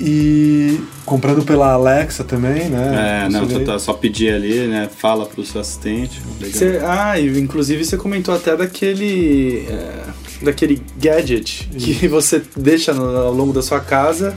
E 0.01 0.79
comprando 1.05 1.43
pela 1.43 1.73
Alexa 1.73 2.23
também, 2.23 2.69
né? 2.69 3.25
É, 3.25 3.29
não, 3.29 3.45
Você 3.45 3.59
tá, 3.65 3.77
só 3.77 3.91
pedir 3.91 4.33
ali, 4.33 4.65
né? 4.67 4.89
Fala 4.97 5.25
pro 5.25 5.45
seu 5.45 5.59
assistente. 5.59 6.21
Legal. 6.39 6.53
Você- 6.57 6.79
ah, 6.85 7.19
e 7.19 7.37
inclusive 7.39 7.83
você 7.83 7.97
comentou 7.97 8.33
até 8.33 8.55
daquele. 8.55 9.65
é, 9.69 10.03
daquele 10.41 10.81
gadget 10.97 11.69
que 11.77 12.07
você 12.07 12.41
deixa 12.55 12.93
no- 12.93 13.17
ao 13.17 13.33
longo 13.33 13.51
da 13.51 13.61
sua 13.61 13.81
casa, 13.81 14.33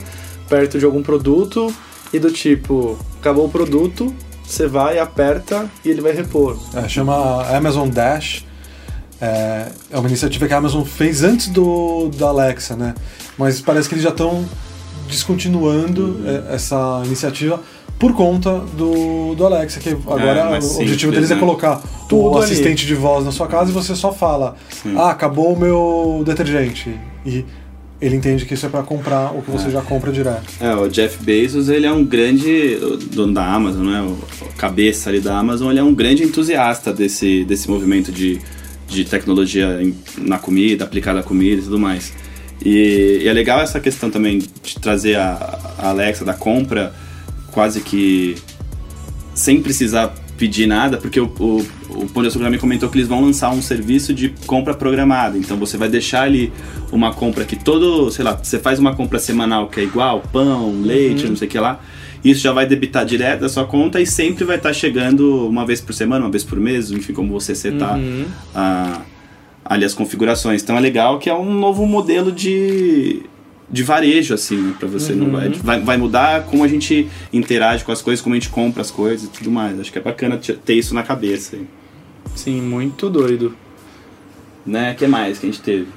perto 0.49 0.77
de 0.77 0.83
algum 0.83 1.01
produto, 1.01 1.73
e 2.11 2.19
do 2.19 2.29
tipo, 2.29 2.97
acabou 3.21 3.45
o 3.45 3.49
produto, 3.49 4.13
você 4.45 4.67
vai, 4.67 4.99
aperta 4.99 5.69
e 5.85 5.89
ele 5.89 6.01
vai 6.01 6.11
repor. 6.11 6.57
É, 6.75 6.89
chama 6.89 7.41
Amazon 7.55 7.87
Dash. 7.87 8.43
É, 9.23 9.67
é 9.91 9.97
uma 9.97 10.07
iniciativa 10.09 10.47
que 10.47 10.53
a 10.53 10.57
Amazon 10.57 10.83
fez 10.83 11.23
antes 11.23 11.47
do 11.47 12.09
da 12.17 12.27
Alexa, 12.27 12.75
né? 12.75 12.93
Mas 13.37 13.61
parece 13.61 13.87
que 13.87 13.95
eles 13.95 14.03
já 14.03 14.09
estão 14.09 14.43
descontinuando 15.07 16.19
é, 16.25 16.55
essa 16.55 17.01
iniciativa 17.05 17.59
por 17.97 18.13
conta 18.13 18.59
do, 18.75 19.33
do 19.35 19.45
Alexa, 19.45 19.79
que 19.79 19.89
agora 19.89 20.39
É, 20.39 20.43
o 20.45 20.55
objetivo 20.57 20.77
simples, 20.77 21.11
deles 21.13 21.31
é 21.31 21.35
né? 21.35 21.39
colocar 21.39 21.81
Tudo 22.09 22.31
o 22.31 22.35
ali. 22.37 22.45
assistente 22.45 22.85
de 22.85 22.95
voz 22.95 23.23
na 23.23 23.31
sua 23.31 23.47
casa 23.47 23.69
e 23.71 23.73
você 23.73 23.95
só 23.95 24.11
fala: 24.11 24.55
Sim. 24.69 24.95
Ah, 24.97 25.11
acabou 25.11 25.53
o 25.53 25.59
meu 25.59 26.23
detergente. 26.25 26.93
E 27.25 27.45
ele 28.01 28.17
entende 28.17 28.45
que 28.45 28.55
isso 28.55 28.65
é 28.65 28.69
para 28.69 28.83
comprar 28.83 29.31
o 29.33 29.41
que 29.41 29.49
você 29.49 29.69
já 29.69 29.81
compra 29.81 30.11
direto. 30.11 30.43
É, 30.59 30.75
o 30.75 30.89
Jeff 30.89 31.23
Bezos, 31.23 31.69
ele 31.69 31.85
é 31.85 31.91
um 31.91 32.03
grande 32.03 32.77
dono 33.13 33.33
da 33.33 33.45
Amazon, 33.45 33.85
né? 33.85 34.01
O 34.01 34.17
o 34.45 34.53
cabeça 34.57 35.09
ali 35.09 35.21
da 35.21 35.37
Amazon, 35.37 35.69
ele 35.71 35.79
é 35.79 35.83
um 35.83 35.93
grande 35.93 36.23
entusiasta 36.23 36.91
desse, 36.91 37.45
desse 37.45 37.69
movimento 37.69 38.11
de, 38.11 38.39
de 38.93 39.05
tecnologia 39.05 39.79
na 40.17 40.37
comida, 40.37 40.83
aplicada 40.83 41.19
à 41.19 41.23
comida 41.23 41.61
e 41.61 41.63
tudo 41.63 41.79
mais. 41.79 42.13
E, 42.63 43.21
e 43.23 43.27
é 43.27 43.33
legal 43.33 43.61
essa 43.61 43.79
questão 43.79 44.09
também 44.09 44.39
de 44.39 44.79
trazer 44.79 45.15
a, 45.15 45.59
a 45.77 45.89
Alexa 45.89 46.23
da 46.23 46.33
compra 46.33 46.93
quase 47.51 47.81
que 47.81 48.35
sem 49.35 49.61
precisar 49.61 50.13
pedir 50.43 50.67
nada, 50.67 50.97
porque 50.97 51.19
o, 51.21 51.25
o, 51.39 51.65
o 52.03 52.05
Pão 52.09 52.21
de 52.21 52.27
Açúcar 52.27 52.43
também 52.45 52.59
comentou 52.59 52.89
que 52.89 52.97
eles 52.97 53.07
vão 53.07 53.21
lançar 53.21 53.49
um 53.51 53.61
serviço 53.61 54.13
de 54.13 54.27
compra 54.45 54.73
programada. 54.73 55.37
Então 55.37 55.55
você 55.55 55.77
vai 55.77 55.87
deixar 55.87 56.23
ali 56.23 56.51
uma 56.91 57.13
compra 57.13 57.45
que 57.45 57.55
todo, 57.55 58.11
sei 58.11 58.25
lá, 58.25 58.33
você 58.33 58.59
faz 58.59 58.77
uma 58.77 58.93
compra 58.93 59.19
semanal 59.19 59.67
que 59.67 59.79
é 59.79 59.83
igual, 59.83 60.21
pão, 60.33 60.81
leite, 60.81 61.25
não 61.29 61.35
sei 61.37 61.47
o 61.47 61.51
que 61.51 61.57
lá. 61.59 61.79
Isso 62.25 62.41
já 62.41 62.51
vai 62.51 62.65
debitar 62.65 63.05
direto 63.05 63.39
da 63.41 63.49
sua 63.49 63.65
conta 63.65 64.01
e 64.01 64.05
sempre 64.05 64.43
vai 64.43 64.57
estar 64.57 64.73
chegando 64.73 65.47
uma 65.47 65.65
vez 65.65 65.79
por 65.79 65.93
semana, 65.93 66.25
uma 66.25 66.31
vez 66.31 66.43
por 66.43 66.59
mês, 66.59 66.91
enfim, 66.91 67.13
como 67.13 67.31
você 67.31 67.53
setar 67.55 67.97
a- 68.53 69.01
ali 69.65 69.85
as 69.85 69.93
configurações. 69.93 70.61
Então 70.61 70.75
é 70.77 70.79
legal 70.81 71.19
que 71.19 71.29
é 71.29 71.33
um 71.33 71.53
novo 71.53 71.85
modelo 71.85 72.31
de, 72.33 73.21
de 73.69 73.81
varejo, 73.83 74.33
assim, 74.33 74.57
né? 74.57 74.73
Pra 74.79 74.87
você 74.87 75.13
não 75.13 75.31
vai, 75.31 75.49
vai. 75.49 75.79
Vai 75.81 75.97
mudar 75.97 76.43
como 76.43 76.63
a 76.63 76.67
gente 76.67 77.07
interage 77.31 77.83
com 77.83 77.91
as 77.91 78.01
coisas, 78.01 78.21
como 78.21 78.35
a 78.35 78.37
gente 78.39 78.49
compra 78.49 78.81
as 78.81 78.91
coisas 78.91 79.27
e 79.27 79.29
tudo 79.29 79.49
mais. 79.49 79.79
Acho 79.79 79.91
que 79.91 79.97
é 79.97 80.01
bacana 80.01 80.37
te- 80.37 80.53
ter 80.53 80.73
isso 80.75 80.93
na 80.93 81.03
cabeça. 81.03 81.55
aí. 81.55 81.65
Sim, 82.35 82.61
muito 82.61 83.09
doido. 83.09 83.55
Né? 84.65 84.91
O 84.91 84.95
que 84.95 85.07
mais 85.07 85.39
que 85.39 85.45
a 85.47 85.49
gente 85.51 85.61
teve? 85.61 85.87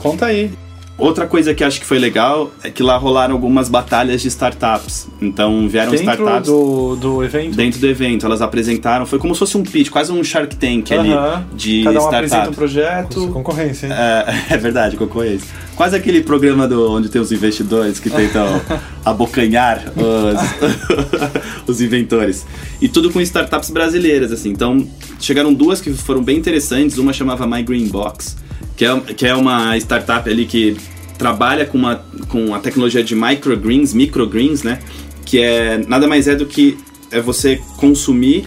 Conta 0.00 0.26
aí. 0.26 0.50
Outra 0.96 1.26
coisa 1.26 1.52
que 1.52 1.64
acho 1.64 1.80
que 1.80 1.86
foi 1.86 1.98
legal 1.98 2.52
é 2.62 2.70
que 2.70 2.80
lá 2.80 2.96
rolaram 2.96 3.34
algumas 3.34 3.68
batalhas 3.68 4.22
de 4.22 4.28
startups. 4.28 5.08
Então 5.20 5.68
vieram 5.68 5.90
Dentro 5.90 6.04
startups 6.12 6.46
do, 6.48 6.94
do 6.94 7.24
evento. 7.24 7.56
dentro 7.56 7.80
do 7.80 7.86
evento. 7.88 8.24
Elas 8.26 8.40
apresentaram, 8.40 9.04
foi 9.04 9.18
como 9.18 9.34
se 9.34 9.40
fosse 9.40 9.56
um 9.56 9.64
pitch, 9.64 9.90
quase 9.90 10.12
um 10.12 10.22
Shark 10.22 10.54
Tank 10.54 10.92
ali 10.92 11.10
Aham. 11.12 11.46
de 11.52 11.82
Cada 11.82 12.00
um 12.00 12.06
apresenta 12.06 12.22
um 12.22 12.26
startup. 12.52 12.54
Projeto. 12.56 13.28
concorrência, 13.32 13.86
hein? 13.88 13.92
É, 13.92 14.34
é 14.54 14.56
verdade, 14.56 14.96
concorrência. 14.96 15.52
Quase 15.76 15.96
aquele 15.96 16.22
programa 16.22 16.68
do, 16.68 16.90
onde 16.92 17.08
tem 17.08 17.20
os 17.20 17.32
investidores 17.32 17.98
que 17.98 18.08
tentam 18.08 18.60
abocanhar 19.04 19.92
os, 19.96 21.66
os 21.66 21.80
inventores. 21.80 22.46
E 22.80 22.88
tudo 22.88 23.10
com 23.10 23.20
startups 23.20 23.70
brasileiras, 23.70 24.30
assim. 24.30 24.50
Então, 24.50 24.86
chegaram 25.18 25.52
duas 25.52 25.80
que 25.80 25.92
foram 25.92 26.22
bem 26.22 26.38
interessantes. 26.38 26.96
Uma 26.98 27.12
chamava 27.12 27.46
My 27.46 27.62
Green 27.62 27.88
Box, 27.88 28.36
que 28.76 28.84
é, 28.84 29.00
que 29.00 29.26
é 29.26 29.34
uma 29.34 29.76
startup 29.78 30.28
ali 30.30 30.46
que 30.46 30.76
trabalha 31.18 31.64
com, 31.66 31.78
uma, 31.78 32.04
com 32.28 32.54
a 32.54 32.58
tecnologia 32.58 33.02
de 33.02 33.14
microgreens, 33.14 33.92
microgreens, 33.92 34.62
né? 34.62 34.78
Que 35.24 35.40
é 35.40 35.78
nada 35.88 36.06
mais 36.06 36.28
é 36.28 36.36
do 36.36 36.46
que 36.46 36.78
é 37.10 37.20
você 37.20 37.60
consumir 37.76 38.44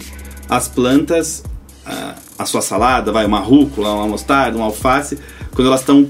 as 0.48 0.68
plantas, 0.68 1.42
a, 1.84 2.14
a 2.38 2.46
sua 2.46 2.62
salada, 2.62 3.12
vai, 3.12 3.26
uma 3.26 3.40
rúcula, 3.40 3.92
uma 3.94 4.06
mostarda, 4.06 4.56
uma 4.56 4.66
alface, 4.66 5.18
quando 5.54 5.68
elas 5.68 5.80
estão 5.80 6.08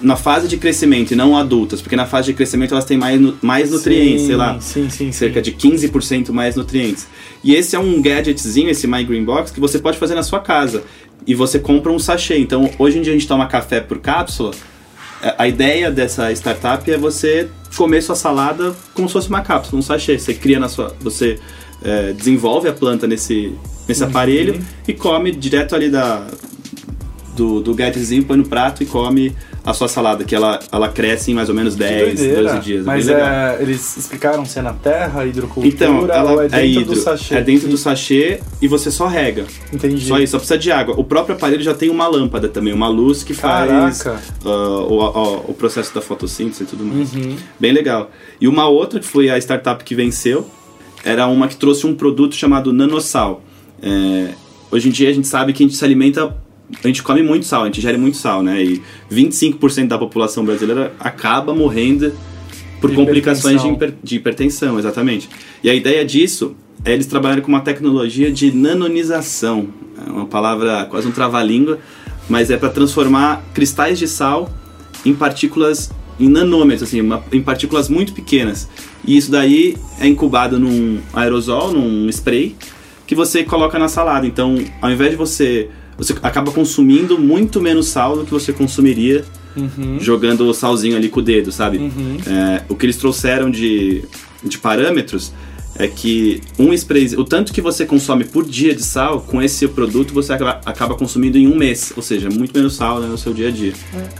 na 0.00 0.14
fase 0.16 0.46
de 0.46 0.56
crescimento 0.56 1.10
e 1.12 1.16
não 1.16 1.36
adultas, 1.36 1.80
porque 1.82 1.96
na 1.96 2.06
fase 2.06 2.26
de 2.28 2.34
crescimento 2.34 2.72
elas 2.72 2.84
têm 2.84 2.96
mais, 2.96 3.20
mais 3.42 3.70
nutrientes, 3.70 4.20
Sim, 4.22 4.26
sei 4.28 4.36
lá, 4.36 4.60
Sim, 4.60 4.88
sim, 4.90 5.10
cerca 5.12 5.42
de 5.42 5.52
15% 5.52 6.30
mais 6.30 6.54
nutrientes. 6.54 7.06
E 7.42 7.54
esse 7.54 7.74
é 7.74 7.78
um 7.78 8.00
gadgetzinho, 8.00 8.70
esse 8.70 8.86
My 8.86 9.02
Green 9.04 9.24
Box, 9.24 9.50
que 9.52 9.58
você 9.60 9.78
pode 9.78 9.98
fazer 9.98 10.14
na 10.14 10.22
sua 10.22 10.40
casa. 10.40 10.84
E 11.26 11.34
você 11.34 11.58
compra 11.58 11.90
um 11.92 11.98
sachê. 11.98 12.38
Então, 12.38 12.70
hoje 12.78 12.98
em 12.98 13.02
dia 13.02 13.12
a 13.12 13.16
gente 13.16 13.26
toma 13.28 13.46
café 13.46 13.80
por 13.80 13.98
cápsula. 13.98 14.52
É, 15.20 15.34
A 15.36 15.48
ideia 15.48 15.90
dessa 15.90 16.30
startup 16.32 16.88
é 16.90 16.96
você 16.96 17.48
comer 17.76 18.00
sua 18.02 18.14
salada 18.14 18.74
como 18.94 19.08
se 19.08 19.12
fosse 19.12 19.28
uma 19.28 19.40
cápsula, 19.42 19.80
um 19.80 19.82
sachê. 19.82 20.16
Você 20.18 20.32
cria 20.32 20.60
na 20.60 20.68
sua. 20.68 20.94
Você 21.00 21.38
é, 21.82 22.12
desenvolve 22.12 22.68
a 22.68 22.72
planta 22.72 23.06
nesse, 23.06 23.52
nesse 23.88 24.02
Uhum. 24.04 24.08
aparelho 24.10 24.60
e 24.86 24.92
come 24.94 25.32
direto 25.32 25.74
ali 25.74 25.90
da, 25.90 26.24
do, 27.36 27.60
do 27.60 27.74
gadgetzinho, 27.74 28.24
põe 28.24 28.36
no 28.36 28.46
prato 28.46 28.82
e 28.82 28.86
come 28.86 29.32
a 29.64 29.74
sua 29.74 29.88
salada, 29.88 30.24
que 30.24 30.34
ela, 30.34 30.60
ela 30.72 30.88
cresce 30.88 31.30
em 31.30 31.34
mais 31.34 31.48
ou 31.48 31.54
menos 31.54 31.74
Que 31.74 31.80
10, 31.80 32.14
doideira. 32.18 32.42
12 32.54 32.60
dias. 32.60 32.82
É 32.82 32.86
Mas 32.86 33.08
é, 33.08 33.58
eles 33.60 33.96
explicaram 33.96 34.44
se 34.44 34.58
é 34.58 34.62
na 34.62 34.72
terra, 34.72 35.26
hidrocultura, 35.26 35.66
Então, 35.68 36.08
ela 36.10 36.32
ou 36.32 36.42
é 36.42 36.48
dentro 36.48 36.66
hidro, 36.82 36.94
do 36.94 36.96
sachê? 37.00 37.34
é 37.34 37.40
dentro 37.42 37.68
do 37.68 37.76
sachê 37.76 38.40
e 38.62 38.68
você 38.68 38.90
só 38.90 39.06
rega. 39.06 39.44
Entendi. 39.72 40.06
Só 40.06 40.18
isso, 40.18 40.32
só 40.32 40.38
precisa 40.38 40.58
de 40.58 40.72
água. 40.72 40.94
O 40.98 41.04
próprio 41.04 41.34
aparelho 41.36 41.62
já 41.62 41.74
tem 41.74 41.90
uma 41.90 42.06
lâmpada 42.08 42.48
também, 42.48 42.72
uma 42.72 42.88
luz 42.88 43.22
que 43.22 43.34
faz 43.34 44.06
ah, 44.06 44.18
o, 44.44 44.48
o- 44.94 45.50
o 45.50 45.54
processo 45.54 45.94
da 45.94 46.00
fotossíntese 46.00 46.62
e 46.62 46.66
tudo 46.66 46.84
mais. 46.84 47.12
Uhum. 47.14 47.36
Bem 47.60 47.72
legal. 47.72 48.10
E 48.40 48.48
uma 48.48 48.68
outra, 48.68 48.98
que 49.00 49.06
foi 49.06 49.28
a 49.28 49.36
startup 49.38 49.82
que 49.84 49.94
venceu, 49.94 50.48
era 51.04 51.26
uma 51.26 51.48
que 51.48 51.56
trouxe 51.56 51.86
um 51.86 51.94
produto 51.94 52.34
chamado 52.34 52.72
Nanosal. 52.72 53.42
É, 53.82 54.28
hoje 54.70 54.88
em 54.88 54.92
dia 54.92 55.08
a 55.08 55.12
gente 55.12 55.26
sabe 55.28 55.52
que 55.52 55.62
a 55.62 55.66
gente 55.66 55.76
se 55.76 55.84
alimenta, 55.84 56.34
a 56.82 56.86
gente 56.86 57.02
come 57.02 57.22
muito 57.22 57.46
sal, 57.46 57.62
a 57.62 57.66
gente 57.66 57.78
ingere 57.78 57.96
muito 57.98 58.16
sal, 58.16 58.42
né? 58.42 58.62
E 58.62 58.82
25% 59.10 59.86
da 59.88 59.98
população 59.98 60.44
brasileira 60.44 60.92
acaba 61.00 61.54
morrendo 61.54 62.12
por 62.80 62.90
De 62.90 62.96
complicações 62.96 63.60
de, 63.62 63.68
hipertensão. 63.68 63.74
hiper- 63.74 63.94
de 64.02 64.16
hipertensão, 64.16 64.78
exatamente. 64.78 65.28
E 65.64 65.70
a 65.70 65.74
ideia 65.74 66.04
disso 66.04 66.54
é 66.84 66.92
eles 66.92 67.06
trabalharem 67.06 67.42
com 67.42 67.48
uma 67.50 67.60
tecnologia 67.60 68.30
de 68.30 68.52
nanonização. 68.52 69.68
É 70.06 70.10
uma 70.10 70.26
palavra 70.26 70.84
quase 70.84 71.08
um 71.08 71.10
trava-língua, 71.10 71.78
mas 72.28 72.50
é 72.50 72.56
para 72.56 72.68
transformar 72.68 73.42
cristais 73.54 73.98
de 73.98 74.06
sal 74.06 74.48
em 75.04 75.14
partículas 75.14 75.90
em 76.20 76.28
nanômetros, 76.28 76.82
assim, 76.88 77.00
uma- 77.00 77.22
em 77.32 77.40
partículas 77.40 77.88
muito 77.88 78.12
pequenas. 78.12 78.68
E 79.06 79.16
isso 79.16 79.30
daí 79.30 79.76
é 80.00 80.06
incubado 80.06 80.58
num 80.58 80.98
aerosol, 81.14 81.72
num 81.72 82.08
spray, 82.10 82.56
que 83.06 83.14
você 83.14 83.42
coloca 83.44 83.78
na 83.78 83.88
salada. 83.88 84.26
Então, 84.26 84.56
ao 84.82 84.90
invés 84.90 85.10
de 85.12 85.16
você. 85.16 85.68
Você 85.98 86.14
acaba 86.22 86.50
consumindo 86.52 87.18
muito 87.18 87.60
menos 87.60 87.88
sal 87.88 88.16
do 88.16 88.24
que 88.24 88.30
você 88.30 88.52
consumiria 88.52 89.24
Uhum. 89.56 89.98
jogando 89.98 90.42
o 90.48 90.54
salzinho 90.54 90.96
ali 90.96 91.08
com 91.08 91.18
o 91.18 91.22
dedo, 91.22 91.50
sabe? 91.50 91.78
Uhum. 91.78 92.16
É, 92.24 92.62
o 92.68 92.76
que 92.76 92.86
eles 92.86 92.96
trouxeram 92.96 93.50
de, 93.50 94.04
de 94.44 94.56
parâmetros 94.56 95.32
é 95.78 95.86
que 95.86 96.40
um 96.58 96.72
spray, 96.72 97.06
o 97.16 97.24
tanto 97.24 97.52
que 97.52 97.60
você 97.60 97.86
consome 97.86 98.24
por 98.24 98.44
dia 98.44 98.74
de 98.74 98.82
sal, 98.82 99.20
com 99.20 99.40
esse 99.40 99.68
produto 99.68 100.12
você 100.12 100.32
acaba, 100.32 100.60
acaba 100.66 100.94
consumindo 100.96 101.38
em 101.38 101.46
um 101.46 101.56
mês, 101.56 101.92
ou 101.96 102.02
seja, 102.02 102.28
muito 102.28 102.52
menos 102.56 102.74
sal 102.74 103.00
né, 103.00 103.06
no 103.06 103.16
seu 103.16 103.32
dia 103.32 103.46
a 103.48 103.50
dia. 103.52 103.72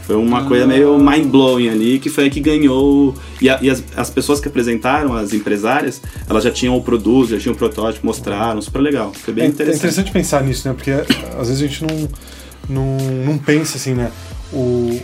Foi 0.07 0.15
uma 0.15 0.45
coisa 0.45 0.65
meio 0.65 0.97
mind-blowing 0.97 1.67
ali, 1.69 1.99
que 1.99 2.09
foi 2.09 2.27
a 2.27 2.29
que 2.29 2.39
ganhou. 2.39 3.13
E, 3.41 3.49
a- 3.49 3.59
e 3.61 3.69
as, 3.69 3.83
as 3.95 4.09
pessoas 4.09 4.39
que 4.39 4.47
apresentaram, 4.47 5.13
as 5.13 5.33
empresárias, 5.33 6.01
elas 6.29 6.43
já 6.45 6.51
tinham 6.51 6.77
o 6.77 6.81
produto, 6.81 7.31
já 7.31 7.37
tinham 7.39 7.53
o 7.53 7.57
protótipo, 7.57 8.05
mostraram, 8.05 8.61
super 8.61 8.79
legal. 8.79 9.11
Foi 9.13 9.33
bem 9.33 9.43
É, 9.43 9.47
é 9.47 9.49
interessante. 9.49 9.77
interessante 9.79 10.11
pensar 10.11 10.43
nisso, 10.43 10.67
né? 10.67 10.73
Porque 10.73 10.91
às 10.91 11.47
vezes 11.49 11.61
a 11.61 11.67
gente 11.67 11.83
não, 11.83 12.09
não, 12.69 12.97
não 13.25 13.37
pensa 13.37 13.75
assim, 13.77 13.93
né? 13.93 14.11
O, 14.53 14.97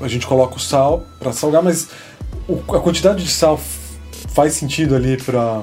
a 0.00 0.08
gente 0.08 0.26
coloca 0.26 0.56
o 0.56 0.60
sal 0.60 1.06
para 1.18 1.32
salgar, 1.32 1.62
mas 1.62 1.88
o- 2.46 2.60
a 2.74 2.80
quantidade 2.80 3.24
de 3.24 3.30
sal 3.30 3.58
faz 4.34 4.52
sentido 4.54 4.94
ali 4.94 5.16
para 5.16 5.62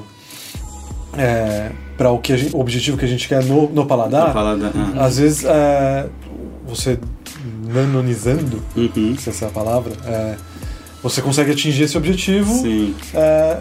é, 1.16 1.70
para 1.96 2.10
o 2.10 2.18
que 2.18 2.36
gente- 2.36 2.54
o 2.54 2.60
objetivo 2.60 2.96
que 2.96 3.04
a 3.04 3.08
gente 3.08 3.28
quer 3.28 3.44
no, 3.44 3.68
no 3.70 3.86
paladar. 3.86 4.32
Falar 4.32 4.56
da- 4.56 4.70
ah. 4.74 5.04
Às 5.06 5.18
vezes 5.18 5.44
é, 5.44 6.06
você 6.66 6.98
nanonizando, 7.66 8.62
Uhum. 8.76 9.16
se 9.18 9.30
essa 9.30 9.44
é 9.44 9.48
a 9.48 9.50
palavra, 9.50 9.92
é, 10.06 10.34
você 11.02 11.22
consegue 11.22 11.50
atingir 11.52 11.84
esse 11.84 11.96
objetivo 11.96 12.52
é, 13.14 13.58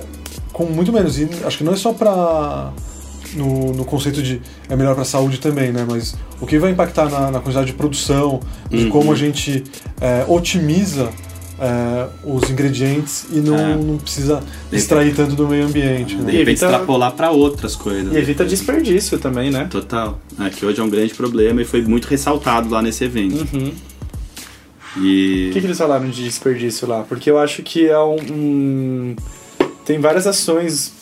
com 0.52 0.66
muito 0.66 0.92
menos. 0.92 1.20
E 1.20 1.30
acho 1.46 1.58
que 1.58 1.64
não 1.64 1.74
é 1.74 1.76
só 1.76 1.94
para 1.94 2.72
no, 3.36 3.74
no 3.74 3.86
conceito 3.86 4.22
de 4.24 4.42
é 4.68 4.76
melhor 4.76 4.94
para 4.94 5.04
a 5.04 5.06
saúde 5.06 5.40
também, 5.40 5.72
né? 5.72 5.86
Mas 5.88 6.16
o 6.42 6.48
que 6.48 6.58
vai 6.58 6.72
impactar 6.72 7.10
na, 7.10 7.30
na 7.32 7.40
quantidade 7.40 7.68
de 7.68 7.74
produção, 7.74 8.40
de 8.70 8.86
Uhum. 8.86 8.90
como 8.90 9.12
a 9.12 9.16
gente 9.16 9.64
é, 10.02 10.26
otimiza 10.28 11.10
é, 11.62 12.08
os 12.24 12.50
ingredientes 12.50 13.26
e 13.32 13.40
não, 13.40 13.58
É. 13.58 13.76
não 13.76 13.98
precisa 13.98 14.42
extrair 14.72 15.14
tanto 15.16 15.36
do 15.36 15.48
meio 15.48 15.66
ambiente. 15.66 16.16
De 16.16 16.22
Né? 16.22 16.32
repente 16.32 16.50
evita- 16.52 16.66
extrapolar 16.68 17.12
pra 17.14 17.32
outras 17.32 17.76
coisas. 17.76 18.14
E 18.14 18.18
evita 18.18 18.46
desperdício 18.46 19.20
também, 19.20 19.52
né? 19.52 19.68
Total. 19.70 20.20
É, 20.40 20.50
que 20.50 20.66
hoje 20.66 20.80
é 20.80 20.84
um 20.84 20.90
grande 20.90 21.14
problema 21.14 21.62
e 21.62 21.66
foi 21.66 21.82
muito 21.82 22.06
ressaltado 22.08 22.70
lá 22.70 22.82
nesse 22.82 23.04
evento. 23.04 23.48
Uhum. 23.56 23.74
E. 24.98 25.50
O 25.50 25.54
que, 25.54 25.60
que 25.62 25.68
eles 25.68 25.78
falaram 25.78 26.10
de 26.10 26.24
desperdício 26.24 26.88
lá? 26.88 27.04
Porque 27.04 27.30
eu 27.30 27.38
acho 27.38 27.62
que 27.62 27.88
é 27.88 28.00
um. 28.00 28.16
um- 28.32 29.16
tem 29.86 30.00
várias 30.00 30.26
ações 30.28 30.94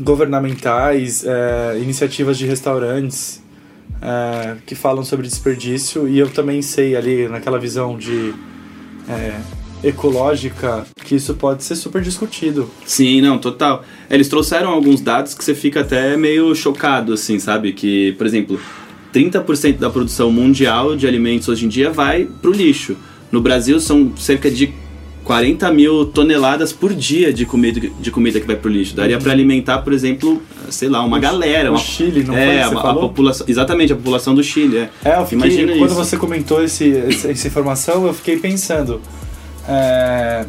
governamentais, 0.00 1.24
é, 1.24 1.78
iniciativas 1.80 2.36
de 2.36 2.46
restaurantes 2.46 3.42
é, 4.02 4.56
que 4.66 4.74
falam 4.74 5.02
sobre 5.04 5.26
desperdício 5.26 6.06
e 6.06 6.18
eu 6.18 6.28
também 6.28 6.60
sei 6.60 6.94
ali 6.96 7.28
naquela 7.28 7.58
visão 7.58 7.96
de 7.96 8.34
é, 9.08 9.40
ecológica 9.82 10.86
que 11.04 11.14
isso 11.16 11.34
pode 11.34 11.62
ser 11.64 11.76
super 11.76 12.02
discutido. 12.02 12.70
Sim, 12.84 13.20
não, 13.20 13.38
total. 13.38 13.84
Eles 14.10 14.28
trouxeram 14.28 14.70
alguns 14.70 15.00
dados 15.00 15.34
que 15.34 15.44
você 15.44 15.54
fica 15.54 15.80
até 15.80 16.16
meio 16.16 16.54
chocado, 16.54 17.12
assim, 17.12 17.38
sabe? 17.38 17.72
Que, 17.72 18.12
por 18.12 18.26
exemplo, 18.26 18.60
30% 19.12 19.78
da 19.78 19.90
produção 19.90 20.30
mundial 20.30 20.96
de 20.96 21.06
alimentos 21.06 21.48
hoje 21.48 21.64
em 21.66 21.68
dia 21.68 21.90
vai 21.90 22.24
pro 22.42 22.52
lixo. 22.52 22.96
No 23.30 23.40
Brasil 23.40 23.80
são 23.80 24.16
cerca 24.16 24.50
de 24.50 24.72
40 25.24 25.72
mil 25.72 26.06
toneladas 26.06 26.72
por 26.72 26.94
dia 26.94 27.32
de 27.32 27.44
comida, 27.44 27.80
de 27.80 28.10
comida 28.12 28.38
que 28.38 28.46
vai 28.46 28.54
pro 28.54 28.70
lixo. 28.70 28.94
Daria 28.94 29.18
pra 29.18 29.32
alimentar, 29.32 29.78
por 29.78 29.92
exemplo, 29.92 30.40
sei 30.70 30.88
lá, 30.88 31.02
uma 31.04 31.18
galera. 31.18 31.70
O 31.70 31.74
uma, 31.74 31.80
Chile, 31.80 32.22
não 32.22 32.36
é, 32.36 32.46
foi? 32.46 32.60
a, 32.60 32.68
Você 32.68 32.74
a 32.76 32.80
falou? 32.80 33.08
população. 33.08 33.46
Exatamente, 33.48 33.92
a 33.92 33.96
população 33.96 34.36
do 34.36 34.42
Chile. 34.44 34.76
É, 34.78 34.90
É, 35.04 35.16
eu 35.18 35.24
fiquei, 35.24 35.38
Imagina 35.38 35.72
quando 35.78 35.90
isso. 35.90 35.98
você 35.98 36.16
comentou 36.16 36.62
esse- 36.62 36.96
essa 36.96 37.48
informação, 37.48 38.06
eu 38.06 38.14
fiquei 38.14 38.36
pensando. 38.36 39.00
É, 39.68 40.44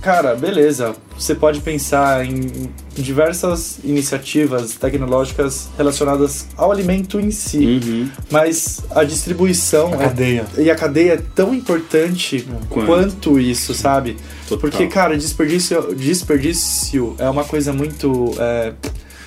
cara, 0.00 0.34
beleza, 0.34 0.94
você 1.18 1.34
pode 1.34 1.60
pensar 1.60 2.24
em 2.24 2.70
diversas 2.94 3.78
iniciativas 3.84 4.74
tecnológicas 4.74 5.68
relacionadas 5.76 6.46
ao 6.56 6.70
alimento 6.70 7.18
em 7.18 7.30
si, 7.30 7.58
Uhum. 7.84 8.10
mas 8.30 8.80
a 8.90 9.02
distribuição 9.04 9.92
A 9.92 9.96
é- 9.96 9.98
cadeia. 9.98 10.46
e 10.58 10.70
a 10.70 10.74
cadeia 10.76 11.12
é 11.14 11.22
tão 11.34 11.54
importante 11.54 12.46
Quanto. 12.68 12.86
quanto, 12.86 13.38
isso, 13.40 13.74
sabe? 13.74 14.16
Total. 14.48 14.58
Porque, 14.70 14.86
cara, 14.86 15.16
desperdício, 15.16 15.94
desperdício 15.94 17.14
é 17.18 17.28
uma 17.28 17.44
coisa 17.44 17.72
muito. 17.72 18.32
é, 18.38 18.72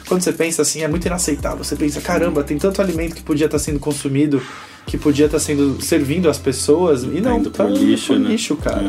quando 0.08 0.22
você 0.24 0.32
pensa 0.34 0.64
assim, 0.64 0.82
é 0.82 0.88
muito 0.88 1.06
inaceitável. 1.06 1.64
Você 1.64 1.76
pensa, 1.76 2.02
caramba, 2.02 2.44
tem 2.44 2.58
tanto 2.58 2.82
alimento 2.82 3.16
que 3.16 3.22
podia 3.22 3.46
estar 3.46 3.60
sendo 3.60 3.80
consumido, 3.80 4.42
que 4.86 4.98
podia 4.98 5.26
estar 5.28 5.40
sendo 5.40 5.82
servindo 5.82 6.30
às 6.30 6.38
pessoas, 6.38 7.04
e 7.04 7.22
não, 7.22 7.38
indo 7.40 7.50
tá 7.52 7.64
pro 7.66 7.74
lixo, 7.74 8.08
pro 8.14 8.20
né? 8.20 8.30
lixo, 8.32 8.56
cara. 8.56 8.82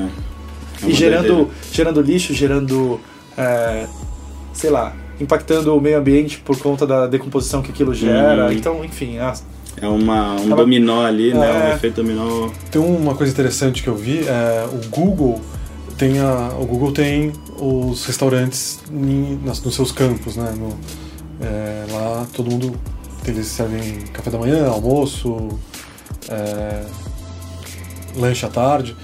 É. 0.82 0.86
É 0.86 0.88
E 0.88 0.92
gerando, 0.94 1.48
gerando 1.72 2.00
lixo, 2.00 2.32
gerando. 2.32 2.98
é, 3.36 3.86
sei 4.52 4.70
lá, 4.70 4.94
impactando 5.20 5.76
o 5.76 5.80
meio 5.80 5.98
ambiente 5.98 6.38
por 6.38 6.56
conta 6.58 6.86
da 6.86 7.06
decomposição 7.06 7.60
que 7.62 7.70
aquilo 7.70 7.92
gera. 7.94 8.46
Uhum. 8.46 8.52
Então, 8.52 8.84
enfim, 8.84 9.18
ah, 9.18 9.34
É 9.80 9.86
uma, 9.86 10.34
um 10.40 10.46
Ela- 10.46 10.56
dominó 10.56 11.04
ali, 11.06 11.32
né? 11.32 11.68
É. 11.68 11.72
Um 11.72 11.76
efeito 11.76 11.96
dominó. 12.02 12.48
Tem 12.70 12.80
uma 12.82 13.14
coisa 13.14 13.32
interessante 13.32 13.82
que 13.82 13.88
eu 13.88 13.94
vi, 13.94 14.20
é, 14.26 14.66
o 14.72 14.88
Google 14.88 15.40
tem 15.96 16.18
a, 16.18 16.50
o 16.58 16.64
Google 16.66 16.92
tem 16.92 17.32
os 17.58 18.04
restaurantes 18.06 18.80
em- 18.90 19.38
nas- 19.44 19.62
nos 19.62 19.74
seus 19.74 19.92
campos, 19.92 20.36
né? 20.36 20.52
No- 20.58 20.76
é, 21.40 21.84
lá 21.92 22.26
todo 22.34 22.50
mundo 22.50 22.72
eles 23.26 23.46
servem 23.46 24.00
café 24.12 24.30
da 24.30 24.38
manhã, 24.38 24.66
almoço, 24.66 25.48
é, 26.28 26.84
lanche 28.16 28.44
à 28.44 28.48
tarde. 28.48 28.96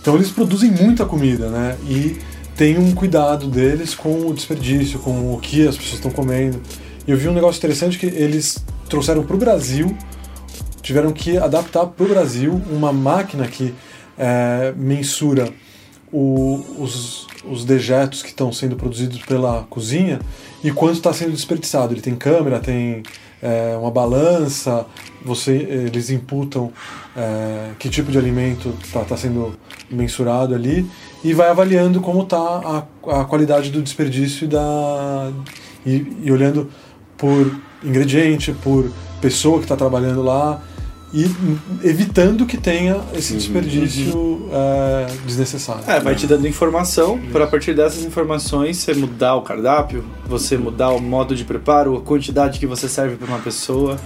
Então 0.00 0.14
eles 0.14 0.30
produzem 0.30 0.70
muita 0.70 1.04
comida, 1.04 1.48
né? 1.48 1.76
E 1.88 2.16
tem 2.56 2.78
um 2.78 2.94
cuidado 2.94 3.48
deles 3.48 3.94
com 3.94 4.26
o 4.28 4.32
desperdício, 4.34 4.98
com 4.98 5.34
o 5.34 5.38
que 5.40 5.66
as 5.66 5.76
pessoas 5.76 5.94
estão 5.94 6.10
comendo. 6.10 6.60
E 7.06 7.10
eu 7.10 7.16
vi 7.16 7.28
um 7.28 7.32
negócio 7.32 7.58
interessante 7.58 7.98
que 7.98 8.06
eles 8.06 8.64
trouxeram 8.88 9.22
para 9.24 9.36
o 9.36 9.38
Brasil, 9.38 9.96
tiveram 10.80 11.12
que 11.12 11.36
adaptar 11.36 11.86
para 11.86 12.04
o 12.04 12.08
Brasil 12.08 12.60
uma 12.70 12.92
máquina 12.92 13.46
que 13.46 13.74
é, 14.18 14.72
mensura 14.76 15.52
o- 16.12 16.64
os, 16.78 17.26
os 17.44 17.64
dejetos 17.64 18.22
que 18.22 18.28
estão 18.28 18.52
sendo 18.52 18.76
produzidos 18.76 19.18
pela 19.22 19.66
cozinha 19.68 20.20
e 20.64 20.70
quanto 20.70 20.94
está 20.94 21.12
sendo 21.12 21.32
desperdiçado. 21.32 21.92
Ele 21.92 22.00
tem 22.00 22.14
câmera, 22.14 22.58
tem 22.58 23.02
é, 23.42 23.76
uma 23.76 23.90
balança, 23.90 24.86
você, 25.24 25.52
eles 25.52 26.10
imputam 26.10 26.72
é, 27.16 27.70
que 27.78 27.88
tipo 27.88 28.10
de 28.10 28.18
alimento 28.18 28.74
está 28.82 29.16
sendo 29.16 29.54
mensurado 29.90 30.54
ali 30.54 30.88
e 31.22 31.32
vai 31.32 31.48
avaliando 31.48 32.00
como 32.00 32.22
está 32.22 32.38
a, 32.38 33.20
a 33.20 33.24
qualidade 33.24 33.70
do 33.70 33.82
desperdício 33.82 34.48
da, 34.48 35.30
e, 35.84 36.06
e 36.22 36.32
olhando 36.32 36.70
por 37.16 37.54
ingrediente, 37.84 38.52
por 38.52 38.90
pessoa 39.20 39.58
que 39.58 39.64
está 39.64 39.76
trabalhando 39.76 40.22
lá 40.22 40.62
e 41.16 41.30
evitando 41.82 42.44
que 42.44 42.58
tenha 42.58 43.00
esse 43.14 43.32
desperdício 43.32 44.50
é, 44.52 45.06
desnecessário. 45.24 45.82
É, 45.86 45.98
vai 45.98 46.14
te 46.14 46.26
dando 46.26 46.46
informação 46.46 47.18
para 47.32 47.44
a 47.44 47.46
partir 47.46 47.72
dessas 47.72 48.04
informações 48.04 48.76
você 48.76 48.92
mudar 48.92 49.34
o 49.36 49.40
cardápio, 49.40 50.04
você 50.26 50.58
mudar 50.58 50.90
o 50.90 51.00
modo 51.00 51.34
de 51.34 51.42
preparo, 51.42 51.96
a 51.96 52.02
quantidade 52.02 52.58
que 52.58 52.66
você 52.66 52.86
serve 52.86 53.16
para 53.16 53.28
uma 53.28 53.38
pessoa. 53.38 53.98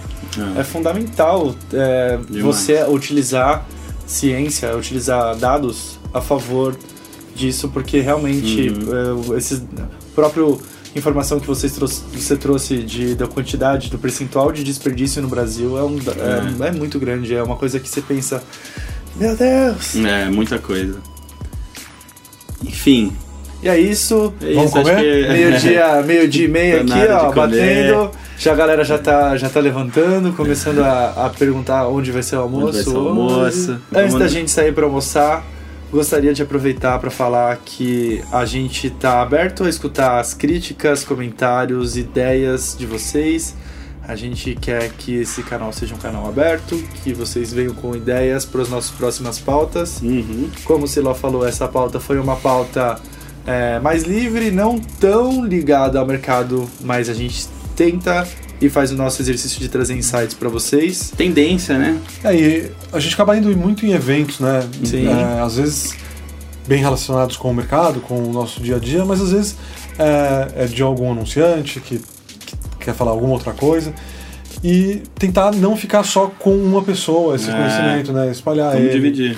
É. 0.57 0.63
Fundamental 0.63 1.53
é, 1.73 2.17
você 2.41 2.81
utilizar 2.85 3.65
ciência, 4.07 4.73
utilizar 4.77 5.35
dados 5.35 5.99
a 6.13 6.21
favor 6.21 6.77
disso, 7.35 7.67
porque 7.67 7.99
realmente 7.99 8.69
é, 8.69 9.37
esse 9.37 9.61
próprio 10.15 10.61
informação 10.95 11.39
que 11.39 11.47
vocês 11.47 11.71
trouxe, 11.73 12.03
você 12.13 12.35
trouxe 12.35 12.77
de, 12.77 13.15
da 13.15 13.27
quantidade, 13.27 13.89
do 13.89 13.97
percentual 13.97 14.51
de 14.51 14.63
desperdício 14.63 15.21
no 15.21 15.27
Brasil 15.27 15.77
é, 15.77 15.83
um, 15.83 15.97
é, 16.63 16.67
é 16.67 16.71
muito 16.71 16.99
grande. 16.99 17.35
É 17.35 17.41
uma 17.41 17.55
coisa 17.55 17.79
que 17.79 17.87
você 17.87 18.01
pensa, 18.01 18.43
meu 19.15 19.35
Deus! 19.35 19.95
É, 19.95 20.25
muita 20.29 20.59
coisa. 20.59 20.99
Enfim. 22.63 23.11
E 23.63 23.69
é 23.69 23.79
isso. 23.79 24.33
É 24.41 24.53
Vamos 24.53 24.71
isso, 24.71 24.81
comer? 24.81 24.97
que... 24.97 25.31
Meio-dia, 25.31 26.01
meio-dia 26.03 26.45
e 26.45 26.47
meia 26.47 26.81
aqui, 26.81 27.07
ó, 27.09 27.31
batendo. 27.31 28.11
Já 28.37 28.53
a 28.53 28.55
galera 28.55 28.83
já 28.83 28.97
tá, 28.97 29.37
já 29.37 29.49
tá 29.49 29.59
levantando, 29.59 30.33
começando 30.33 30.79
a, 30.79 31.27
a 31.27 31.29
perguntar 31.29 31.87
onde 31.87 32.11
vai 32.11 32.23
ser 32.23 32.37
o 32.37 32.41
almoço. 32.41 32.65
Onde 32.65 32.75
vai 32.77 32.83
ser 32.83 32.89
o 32.89 33.07
almoço. 33.07 33.79
Antes 33.93 34.15
da 34.15 34.27
gente 34.27 34.49
sair 34.49 34.73
para 34.73 34.85
almoçar, 34.85 35.45
gostaria 35.91 36.33
de 36.33 36.41
aproveitar 36.41 36.97
para 36.99 37.11
falar 37.11 37.57
que 37.57 38.23
a 38.31 38.45
gente 38.45 38.89
tá 38.89 39.21
aberto 39.21 39.65
a 39.65 39.69
escutar 39.69 40.19
as 40.19 40.33
críticas, 40.33 41.03
comentários, 41.03 41.97
ideias 41.97 42.75
de 42.77 42.85
vocês. 42.85 43.53
A 44.07 44.15
gente 44.15 44.55
quer 44.55 44.89
que 44.93 45.15
esse 45.15 45.43
canal 45.43 45.71
seja 45.71 45.93
um 45.93 45.97
canal 45.97 46.27
aberto, 46.27 46.81
que 47.03 47.13
vocês 47.13 47.53
venham 47.53 47.73
com 47.73 47.95
ideias 47.95 48.45
para 48.45 48.61
as 48.61 48.69
nossas 48.69 48.91
próximas 48.91 49.37
pautas. 49.37 50.01
Uhum. 50.01 50.49
Como 50.63 50.85
o 50.85 50.87
Siló 50.87 51.13
falou, 51.13 51.45
essa 51.45 51.67
pauta 51.67 51.99
foi 51.99 52.17
uma 52.17 52.35
pauta 52.37 52.99
é, 53.45 53.79
mais 53.79 54.03
livre, 54.03 54.49
não 54.49 54.79
tão 54.79 55.45
ligada 55.45 55.99
ao 55.99 56.05
mercado, 56.05 56.67
mas 56.81 57.09
a 57.09 57.13
gente 57.13 57.47
tenta 57.75 58.27
e 58.61 58.69
faz 58.69 58.91
o 58.91 58.95
nosso 58.95 59.21
exercício 59.21 59.59
de 59.59 59.67
trazer 59.67 59.95
insights 59.95 60.33
para 60.35 60.47
vocês. 60.49 61.11
Tendência, 61.17 61.77
né? 61.77 61.97
É, 62.23 62.35
e 62.35 62.71
a 62.93 62.99
gente 62.99 63.13
acaba 63.13 63.35
indo 63.35 63.55
muito 63.57 63.85
em 63.85 63.91
eventos, 63.93 64.39
né? 64.39 64.61
Sim. 64.83 65.07
É, 65.07 65.41
às 65.41 65.55
vezes 65.57 65.95
bem 66.67 66.79
relacionados 66.79 67.35
com 67.37 67.49
o 67.49 67.53
mercado, 67.53 67.99
com 68.01 68.23
o 68.23 68.31
nosso 68.31 68.61
dia 68.61 68.75
a 68.75 68.79
dia, 68.79 69.03
mas 69.03 69.19
às 69.19 69.31
vezes 69.31 69.55
é, 69.97 70.63
é 70.63 70.65
de 70.67 70.81
algum 70.83 71.11
anunciante 71.11 71.79
que, 71.79 71.97
que 72.45 72.55
quer 72.79 72.93
falar 72.93 73.11
alguma 73.11 73.33
outra 73.33 73.51
coisa. 73.51 73.93
E 74.63 75.01
tentar 75.15 75.51
não 75.55 75.75
ficar 75.75 76.03
só 76.03 76.27
com 76.37 76.55
uma 76.55 76.83
pessoa 76.83 77.35
esse 77.35 77.49
É. 77.49 77.53
conhecimento, 77.53 78.13
né? 78.13 78.29
Espalhar 78.29 78.73
Vamos 78.73 78.85
ele. 78.85 78.93
dividir. 78.93 79.31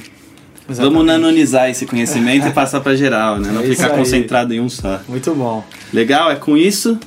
Exatamente. 0.69 0.93
Vamos 0.93 1.05
nanonizar 1.05 1.69
esse 1.69 1.85
conhecimento 1.85 2.47
e 2.47 2.51
passar 2.51 2.81
pra 2.81 2.93
geral, 2.95 3.39
né? 3.39 3.49
Não 3.51 3.61
É 3.61 3.65
ficar 3.67 3.89
concentrado 3.91 4.53
em 4.53 4.59
um 4.59 4.69
só. 4.69 4.99
Muito 5.07 5.33
bom. 5.33 5.63
Legal? 5.93 6.29
É 6.31 6.35
com 6.35 6.57
isso? 6.57 6.97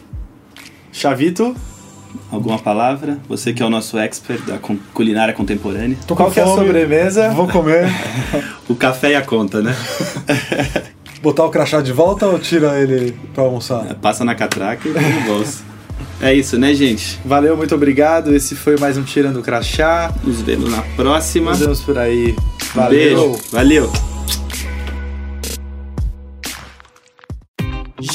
Chavito, 0.92 1.54
Alguma 2.30 2.58
palavra? 2.58 3.18
Você 3.28 3.52
que 3.52 3.62
é 3.62 3.66
o 3.66 3.70
nosso 3.70 3.98
expert 3.98 4.42
da 4.42 4.58
culinária 4.92 5.32
contemporânea. 5.34 5.96
Tô 6.06 6.14
com 6.14 6.24
qual 6.24 6.30
que 6.30 6.40
é 6.40 6.42
a 6.42 6.46
sobremesa? 6.46 7.30
Vou 7.30 7.48
comer. 7.48 7.86
O 8.68 8.74
café 8.74 9.12
e 9.12 9.14
a 9.14 9.22
conta, 9.22 9.62
né? 9.62 9.76
Botar 11.22 11.44
o 11.44 11.50
crachá 11.50 11.80
de 11.80 11.92
volta 11.92 12.26
ou 12.26 12.36
tira 12.36 12.80
ele 12.80 13.16
pra 13.32 13.44
almoçar? 13.44 13.94
Passa 14.02 14.24
na 14.24 14.34
catraca 14.34 14.88
e 14.88 14.92
põe 14.92 15.02
no 15.02 15.20
bolso. 15.20 15.64
É 16.20 16.34
isso, 16.34 16.58
né, 16.58 16.74
gente? 16.74 17.18
Valeu, 17.24 17.56
muito 17.56 17.74
obrigado. 17.74 18.34
Esse 18.34 18.54
foi 18.56 18.76
mais 18.76 18.96
um 18.96 19.02
Tirando 19.02 19.38
o 19.38 19.42
Crachá. 19.42 20.12
Nos 20.24 20.40
vemos 20.40 20.70
na 20.70 20.82
próxima. 20.82 21.50
Nos 21.50 21.60
vemos 21.60 21.80
por 21.80 21.96
aí. 21.98 22.34
Um 22.74 22.74
Valeu. 22.74 22.90
beijo. 22.90 23.40
Valeu. 23.52 24.15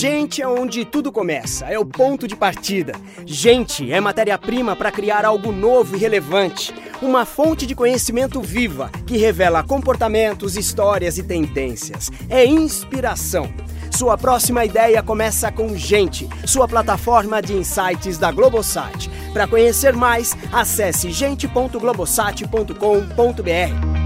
Gente 0.01 0.41
é 0.41 0.47
onde 0.47 0.83
tudo 0.83 1.11
começa, 1.11 1.67
é 1.67 1.77
o 1.77 1.85
ponto 1.85 2.27
de 2.27 2.35
partida. 2.35 2.93
Gente 3.23 3.93
é 3.93 4.01
matéria-prima 4.01 4.75
para 4.75 4.91
criar 4.91 5.25
algo 5.25 5.51
novo 5.51 5.95
e 5.95 5.99
relevante. 5.99 6.73
Uma 7.03 7.23
fonte 7.23 7.67
de 7.67 7.75
conhecimento 7.75 8.41
viva 8.41 8.89
que 9.05 9.15
revela 9.15 9.61
comportamentos, 9.61 10.57
histórias 10.57 11.19
e 11.19 11.23
tendências. 11.23 12.09
É 12.31 12.43
inspiração. 12.43 13.53
Sua 13.91 14.17
próxima 14.17 14.65
ideia 14.65 15.03
começa 15.03 15.51
com 15.51 15.77
Gente, 15.77 16.27
sua 16.47 16.67
plataforma 16.67 17.39
de 17.39 17.53
insights 17.53 18.17
da 18.17 18.31
Globosat. 18.31 19.07
Para 19.31 19.45
conhecer 19.45 19.95
mais, 19.95 20.35
acesse 20.51 21.11
gente.globosat.com.br. 21.11 24.00